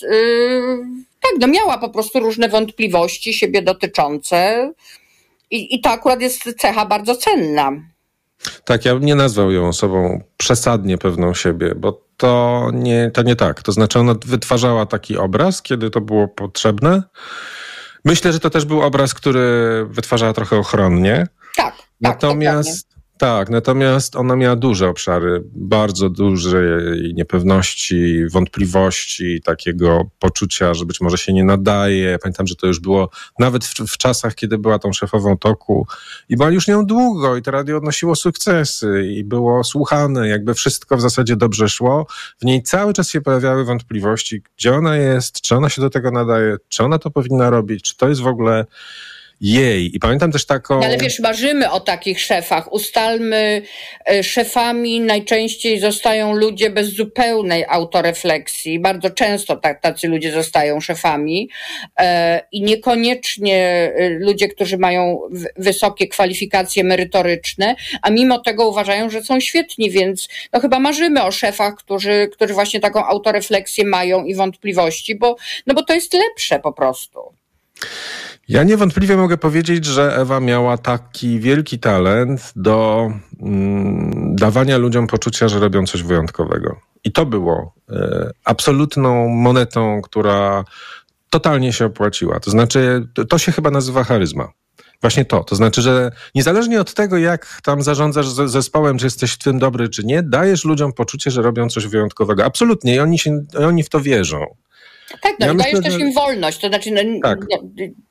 [1.20, 4.70] tak, no miała po prostu różne wątpliwości siebie dotyczące.
[5.50, 7.72] I, I to akurat jest cecha bardzo cenna.
[8.64, 13.36] Tak, ja bym nie nazwał ją osobą przesadnie pewną siebie, bo to nie, to nie
[13.36, 13.62] tak.
[13.62, 17.03] To znaczy ona wytwarzała taki obraz, kiedy to było potrzebne.
[18.05, 21.26] Myślę, że to też był obraz, który wytwarzała trochę ochronnie.
[21.57, 21.76] Tak.
[21.76, 22.89] tak Natomiast
[23.20, 31.18] tak, natomiast ona miała duże obszary, bardzo dużej niepewności, wątpliwości, takiego poczucia, że być może
[31.18, 32.18] się nie nadaje.
[32.18, 35.86] Pamiętam, że to już było nawet w, w czasach, kiedy była tą szefową toku
[36.28, 40.96] i była już nią długo i to radio odnosiło sukcesy i było słuchane, jakby wszystko
[40.96, 42.06] w zasadzie dobrze szło.
[42.40, 46.10] W niej cały czas się pojawiały wątpliwości, gdzie ona jest, czy ona się do tego
[46.10, 48.66] nadaje, czy ona to powinna robić, czy to jest w ogóle
[49.41, 49.97] jej.
[49.97, 50.80] I pamiętam też taką.
[50.80, 52.72] No, ale wiesz, marzymy o takich szefach.
[52.72, 53.62] Ustalmy,
[54.11, 58.80] e, szefami najczęściej zostają ludzie bez zupełnej autorefleksji.
[58.80, 61.51] Bardzo często tak, tacy ludzie zostają szefami
[62.01, 65.20] e, i niekoniecznie e, ludzie, którzy mają
[65.57, 71.32] wysokie kwalifikacje merytoryczne, a mimo tego uważają, że są świetni, więc no chyba marzymy o
[71.32, 75.36] szefach, którzy, którzy właśnie taką autorefleksję mają i wątpliwości, bo,
[75.66, 77.20] no bo to jest lepsze po prostu.
[78.51, 83.09] Ja niewątpliwie mogę powiedzieć, że Ewa miała taki wielki talent do
[83.40, 86.80] mm, dawania ludziom poczucia, że robią coś wyjątkowego.
[87.05, 90.64] I to było e, absolutną monetą, która
[91.30, 92.40] totalnie się opłaciła.
[92.40, 94.53] To znaczy, to, to się chyba nazywa charyzma.
[95.01, 95.44] Właśnie to.
[95.44, 99.88] To znaczy, że niezależnie od tego, jak tam zarządzasz zespołem, czy jesteś w tym dobry,
[99.88, 102.44] czy nie, dajesz ludziom poczucie, że robią coś wyjątkowego.
[102.44, 102.94] Absolutnie.
[102.94, 104.46] I oni, się, oni w to wierzą.
[105.22, 106.00] Tak, no ja dajesz myślę, też że...
[106.00, 106.58] im wolność.
[106.58, 107.38] To znaczy, no, tak.
[107.50, 107.58] No,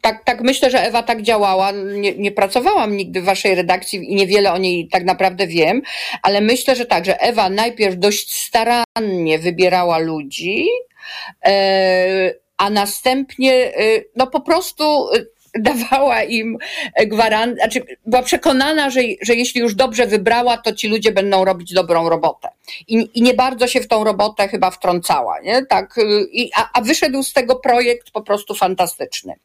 [0.01, 0.23] tak.
[0.23, 1.71] tak, myślę, że Ewa tak działała.
[1.71, 5.81] Nie, nie, pracowałam nigdy w waszej redakcji i niewiele o niej tak naprawdę wiem,
[6.23, 10.65] ale myślę, że tak, że Ewa najpierw dość starannie wybierała ludzi,
[11.45, 15.09] e, a następnie e, no po prostu
[15.59, 16.57] dawała im
[17.05, 21.73] gwarancję, znaczy była przekonana, że, że jeśli już dobrze wybrała, to ci ludzie będą robić
[21.73, 22.47] dobrą robotę.
[22.87, 25.65] I, i nie bardzo się w tą robotę chyba wtrącała, nie?
[25.65, 25.95] Tak,
[26.31, 29.35] i, a, a wyszedł z tego projekt po prostu fantastyczny.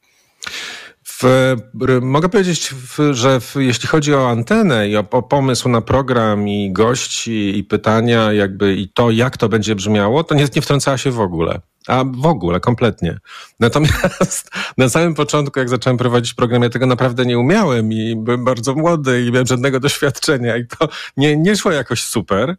[1.07, 1.55] W,
[2.01, 2.73] mogę powiedzieć,
[3.11, 7.63] że w, jeśli chodzi o antenę i o, o, pomysł na program i gości i
[7.63, 11.59] pytania, jakby i to, jak to będzie brzmiało, to nie, nie wtrącała się w ogóle.
[11.87, 13.19] A w ogóle, kompletnie.
[13.59, 18.45] Natomiast na samym początku, jak zacząłem prowadzić program, ja tego naprawdę nie umiałem i byłem
[18.45, 22.55] bardzo młody i miałem żadnego doświadczenia i to nie, nie szło jakoś super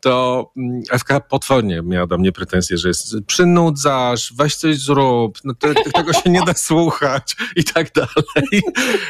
[0.00, 5.54] to mm, FK potwornie miała do mnie pretensje, że jest przynudzasz, weź coś zrób, no
[5.54, 8.62] to, tego się nie da słuchać i tak dalej.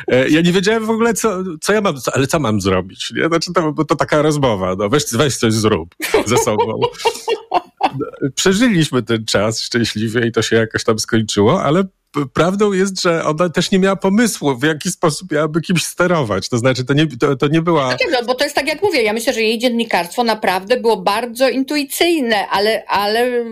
[0.09, 3.27] E, ja nie wiedziałem w ogóle, co, co ja mam, ale co mam zrobić, nie?
[3.27, 5.95] Znaczy to, to taka rozmowa, no weź, weź coś zrób
[6.27, 6.81] ze sobą.
[8.35, 11.85] Przeżyliśmy ten czas szczęśliwie i to się jakoś tam skończyło, ale
[12.35, 16.49] prawdą jest, że ona też nie miała pomysłu, w jaki sposób miałaby kimś sterować.
[16.49, 17.97] To znaczy, to nie, to, to nie była.
[18.13, 21.49] No, bo to jest tak, jak mówię, ja myślę, że jej dziennikarstwo naprawdę było bardzo
[21.49, 23.45] intuicyjne, ale, ale,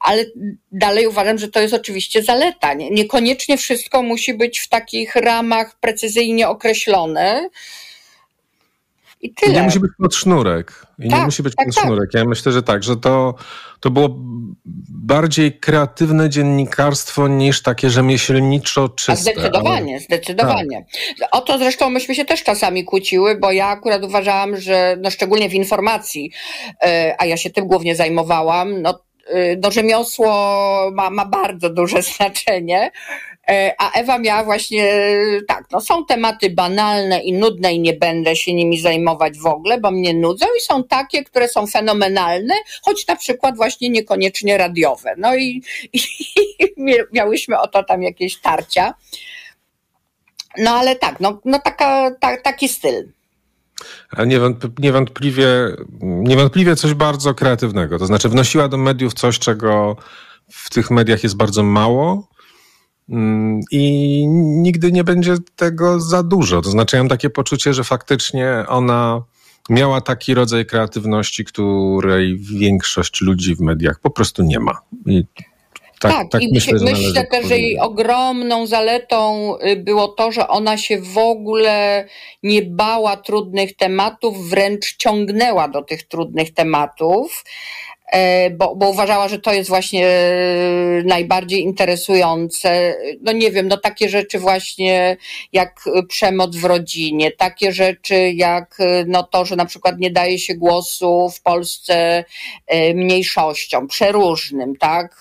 [0.00, 0.24] ale
[0.72, 2.74] dalej uważam, że to jest oczywiście zaleta.
[2.74, 2.90] Nie?
[2.90, 7.48] Niekoniecznie wszystko musi być w takich ramach precyzyjnie określone.
[9.22, 9.52] I tyle.
[9.52, 10.86] Nie musi być pod sznurek.
[10.98, 11.84] I tak, nie musi być tak, pod tak.
[11.84, 12.10] sznurek.
[12.14, 13.34] Ja myślę, że tak, że to,
[13.80, 14.08] to było
[14.88, 19.12] bardziej kreatywne dziennikarstwo niż takie rzemieślniczo czyste.
[19.12, 20.00] A zdecydowanie, ale...
[20.00, 20.86] zdecydowanie.
[21.18, 21.28] Tak.
[21.32, 25.48] O to zresztą myśmy się też czasami kłóciły, bo ja akurat uważałam, że no szczególnie
[25.48, 26.30] w informacji,
[26.84, 30.30] e, a ja się tym głównie zajmowałam, no, e, no rzemiosło
[30.94, 32.90] ma, ma bardzo duże znaczenie
[33.78, 34.88] a Ewa miała właśnie
[35.48, 39.80] tak, no są tematy banalne i nudne i nie będę się nimi zajmować w ogóle,
[39.80, 45.14] bo mnie nudzą i są takie, które są fenomenalne, choć na przykład właśnie niekoniecznie radiowe.
[45.18, 45.98] No i, i,
[46.58, 46.74] i
[47.12, 48.94] miałyśmy o to tam jakieś tarcia.
[50.58, 53.12] No ale tak, no, no taka, ta, taki styl.
[54.10, 54.24] A
[54.78, 55.46] niewątpliwie,
[56.00, 57.98] niewątpliwie coś bardzo kreatywnego.
[57.98, 59.96] To znaczy wnosiła do mediów coś, czego
[60.48, 62.28] w tych mediach jest bardzo mało,
[63.70, 66.62] I nigdy nie będzie tego za dużo.
[66.62, 69.22] To znaczy, ja mam takie poczucie, że faktycznie ona
[69.70, 74.80] miała taki rodzaj kreatywności, której większość ludzi w mediach po prostu nie ma.
[75.06, 75.24] I
[76.00, 80.32] tak, tak, tak i myślę, że, myślę też, że jej ogromną zaletą y, było to,
[80.32, 82.06] że ona się w ogóle
[82.42, 87.44] nie bała trudnych tematów, wręcz ciągnęła do tych trudnych tematów.
[88.12, 92.94] E, bo, bo uważała, że to jest właśnie e, najbardziej interesujące.
[93.20, 95.16] No nie wiem, no takie rzeczy właśnie
[95.52, 100.54] jak przemoc w rodzinie, takie rzeczy jak no to, że na przykład nie daje się
[100.54, 102.24] głosu w Polsce
[102.66, 105.20] e, mniejszościom, przeróżnym, tak?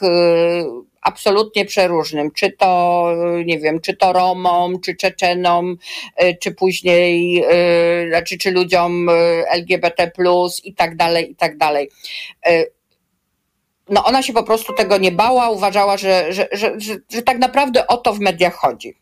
[1.02, 3.08] absolutnie przeróżnym, czy to,
[3.46, 5.78] nie wiem, czy to Romom, czy Czeczenom,
[6.42, 7.44] czy później,
[8.10, 9.10] znaczy, czy ludziom
[9.50, 10.12] LGBT,
[10.64, 11.90] i tak dalej, i tak dalej
[13.92, 17.38] no ona się po prostu tego nie bała, uważała, że, że, że, że, że tak
[17.40, 18.98] naprawdę o to w mediach chodzi.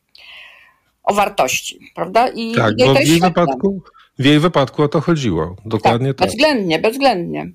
[1.03, 2.27] O wartości, prawda?
[2.27, 3.27] I, Tak, i bo w jej, świetne.
[3.27, 3.81] wypadku,
[4.19, 5.55] w jej wypadku o to chodziło.
[5.65, 6.27] Dokładnie tak.
[6.27, 7.51] Bezwzględnie, bezwzględnie.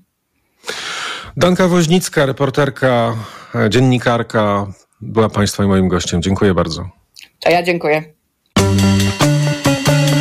[1.37, 3.15] Danka Woźnicka, reporterka,
[3.69, 4.67] dziennikarka,
[5.01, 6.21] była Państwa i moim gościem.
[6.21, 6.89] Dziękuję bardzo.
[7.39, 8.03] To ja dziękuję.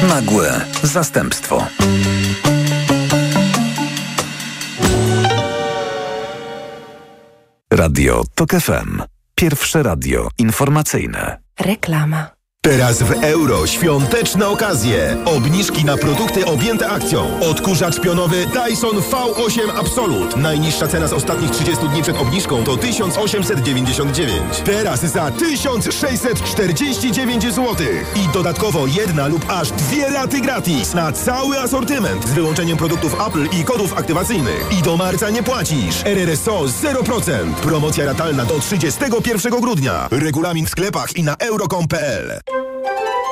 [0.09, 1.67] Nagłe zastępstwo.
[7.75, 9.03] Radio TOK FM.
[9.35, 11.39] Pierwsze radio informacyjne.
[11.61, 12.34] Reklama.
[12.65, 15.17] Teraz w euro świąteczne okazje.
[15.25, 17.41] Obniżki na produkty objęte akcją.
[17.41, 20.37] Odkurzacz pionowy Dyson V8 Absolut.
[20.37, 24.63] Najniższa cena z ostatnich 30 dni przed obniżką to 1899.
[24.65, 27.77] Teraz za 1649 zł.
[28.17, 33.49] I dodatkowo jedna lub aż dwie raty gratis na cały asortyment z wyłączeniem produktów Apple
[33.61, 34.67] i kodów aktywacyjnych.
[34.79, 36.03] I do marca nie płacisz.
[36.05, 37.55] RRSO 0%.
[37.55, 40.09] Promocja ratalna do 31 grudnia.
[40.11, 42.54] Regulamin w sklepach i na euro.com.pl.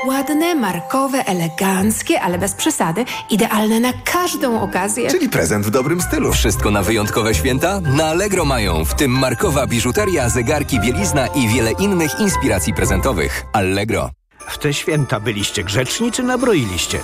[0.07, 3.05] Ładne, markowe, eleganckie, ale bez przesady.
[3.31, 5.11] Idealne na każdą okazję.
[5.11, 6.33] Czyli prezent w dobrym stylu.
[6.33, 7.81] Wszystko na wyjątkowe święta?
[7.81, 13.45] Na Allegro mają, w tym markowa biżuteria, zegarki, bielizna i wiele innych inspiracji prezentowych.
[13.53, 14.11] Allegro.
[14.49, 16.99] W te święta byliście grzeczni czy nabroiliście?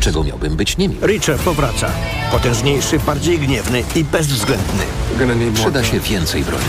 [0.00, 0.96] Czego miałbym być nimi?
[1.02, 1.90] Richard powraca.
[2.30, 4.82] Potężniejszy, bardziej gniewny i bezwzględny.
[5.54, 6.64] Przyda się więcej broni.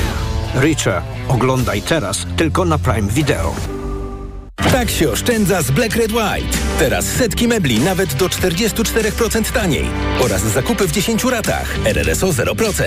[0.55, 3.74] Richard, oglądaj teraz tylko na Prime Video.
[4.75, 6.57] Tak się oszczędza z Black Red White.
[6.79, 9.85] Teraz setki mebli nawet do 44% taniej.
[10.21, 11.75] Oraz zakupy w 10 ratach.
[11.85, 12.83] RRSO 0%.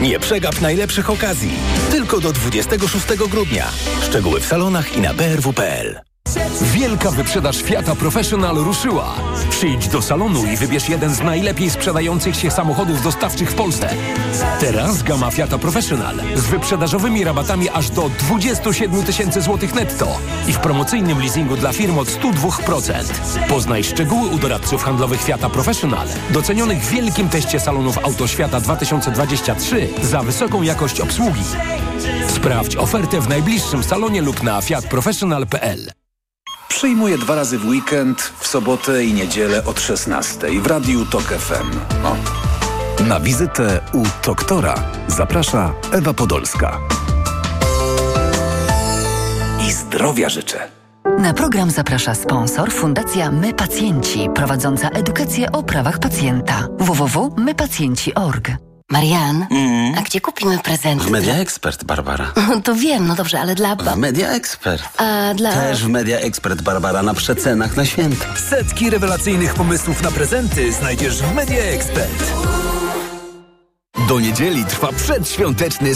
[0.00, 1.52] Nie przegap najlepszych okazji.
[1.90, 3.68] Tylko do 26 grudnia.
[4.02, 6.00] Szczegóły w salonach i na brw.pl.
[6.62, 9.14] Wielka wyprzedaż Fiata Professional ruszyła.
[9.50, 13.88] Przyjdź do salonu i wybierz jeden z najlepiej sprzedających się samochodów dostawczych w Polsce.
[14.60, 20.18] Teraz gama Fiata Professional z wyprzedażowymi rabatami aż do 27 tysięcy złotych netto
[20.48, 22.92] i w promocyjnym leasingu dla firm od 102%.
[23.48, 30.22] Poznaj szczegóły u doradców handlowych Fiata Professional, docenionych w wielkim teście salonów Autoświata 2023 za
[30.22, 31.44] wysoką jakość obsługi.
[32.28, 35.97] Sprawdź ofertę w najbliższym salonie lub na fiatprofessional.pl.
[36.78, 41.70] Przyjmuję dwa razy w weekend, w sobotę i niedzielę od 16 w Radiu TOK FM.
[42.06, 42.16] O.
[43.04, 44.74] Na wizytę u doktora
[45.08, 46.78] zaprasza Ewa Podolska.
[49.68, 50.68] I zdrowia życzę.
[51.18, 56.68] Na program zaprasza sponsor Fundacja My Pacjenci, prowadząca edukację o prawach pacjenta.
[56.78, 58.67] www.mypacjenci.org.
[58.90, 59.46] Marian,
[59.98, 61.04] a gdzie kupimy prezenty?
[61.04, 62.32] W Media Expert, Barbara.
[62.64, 63.76] To wiem, no dobrze, ale dla...
[63.76, 64.82] W Media Expert.
[65.00, 65.52] A dla...
[65.52, 68.26] Też w Media Expert, Barbara, na przecenach na święta.
[68.50, 72.32] Setki rewelacyjnych pomysłów na prezenty znajdziesz w Media Expert.
[74.08, 75.86] Do niedzieli trwa przedświąteczny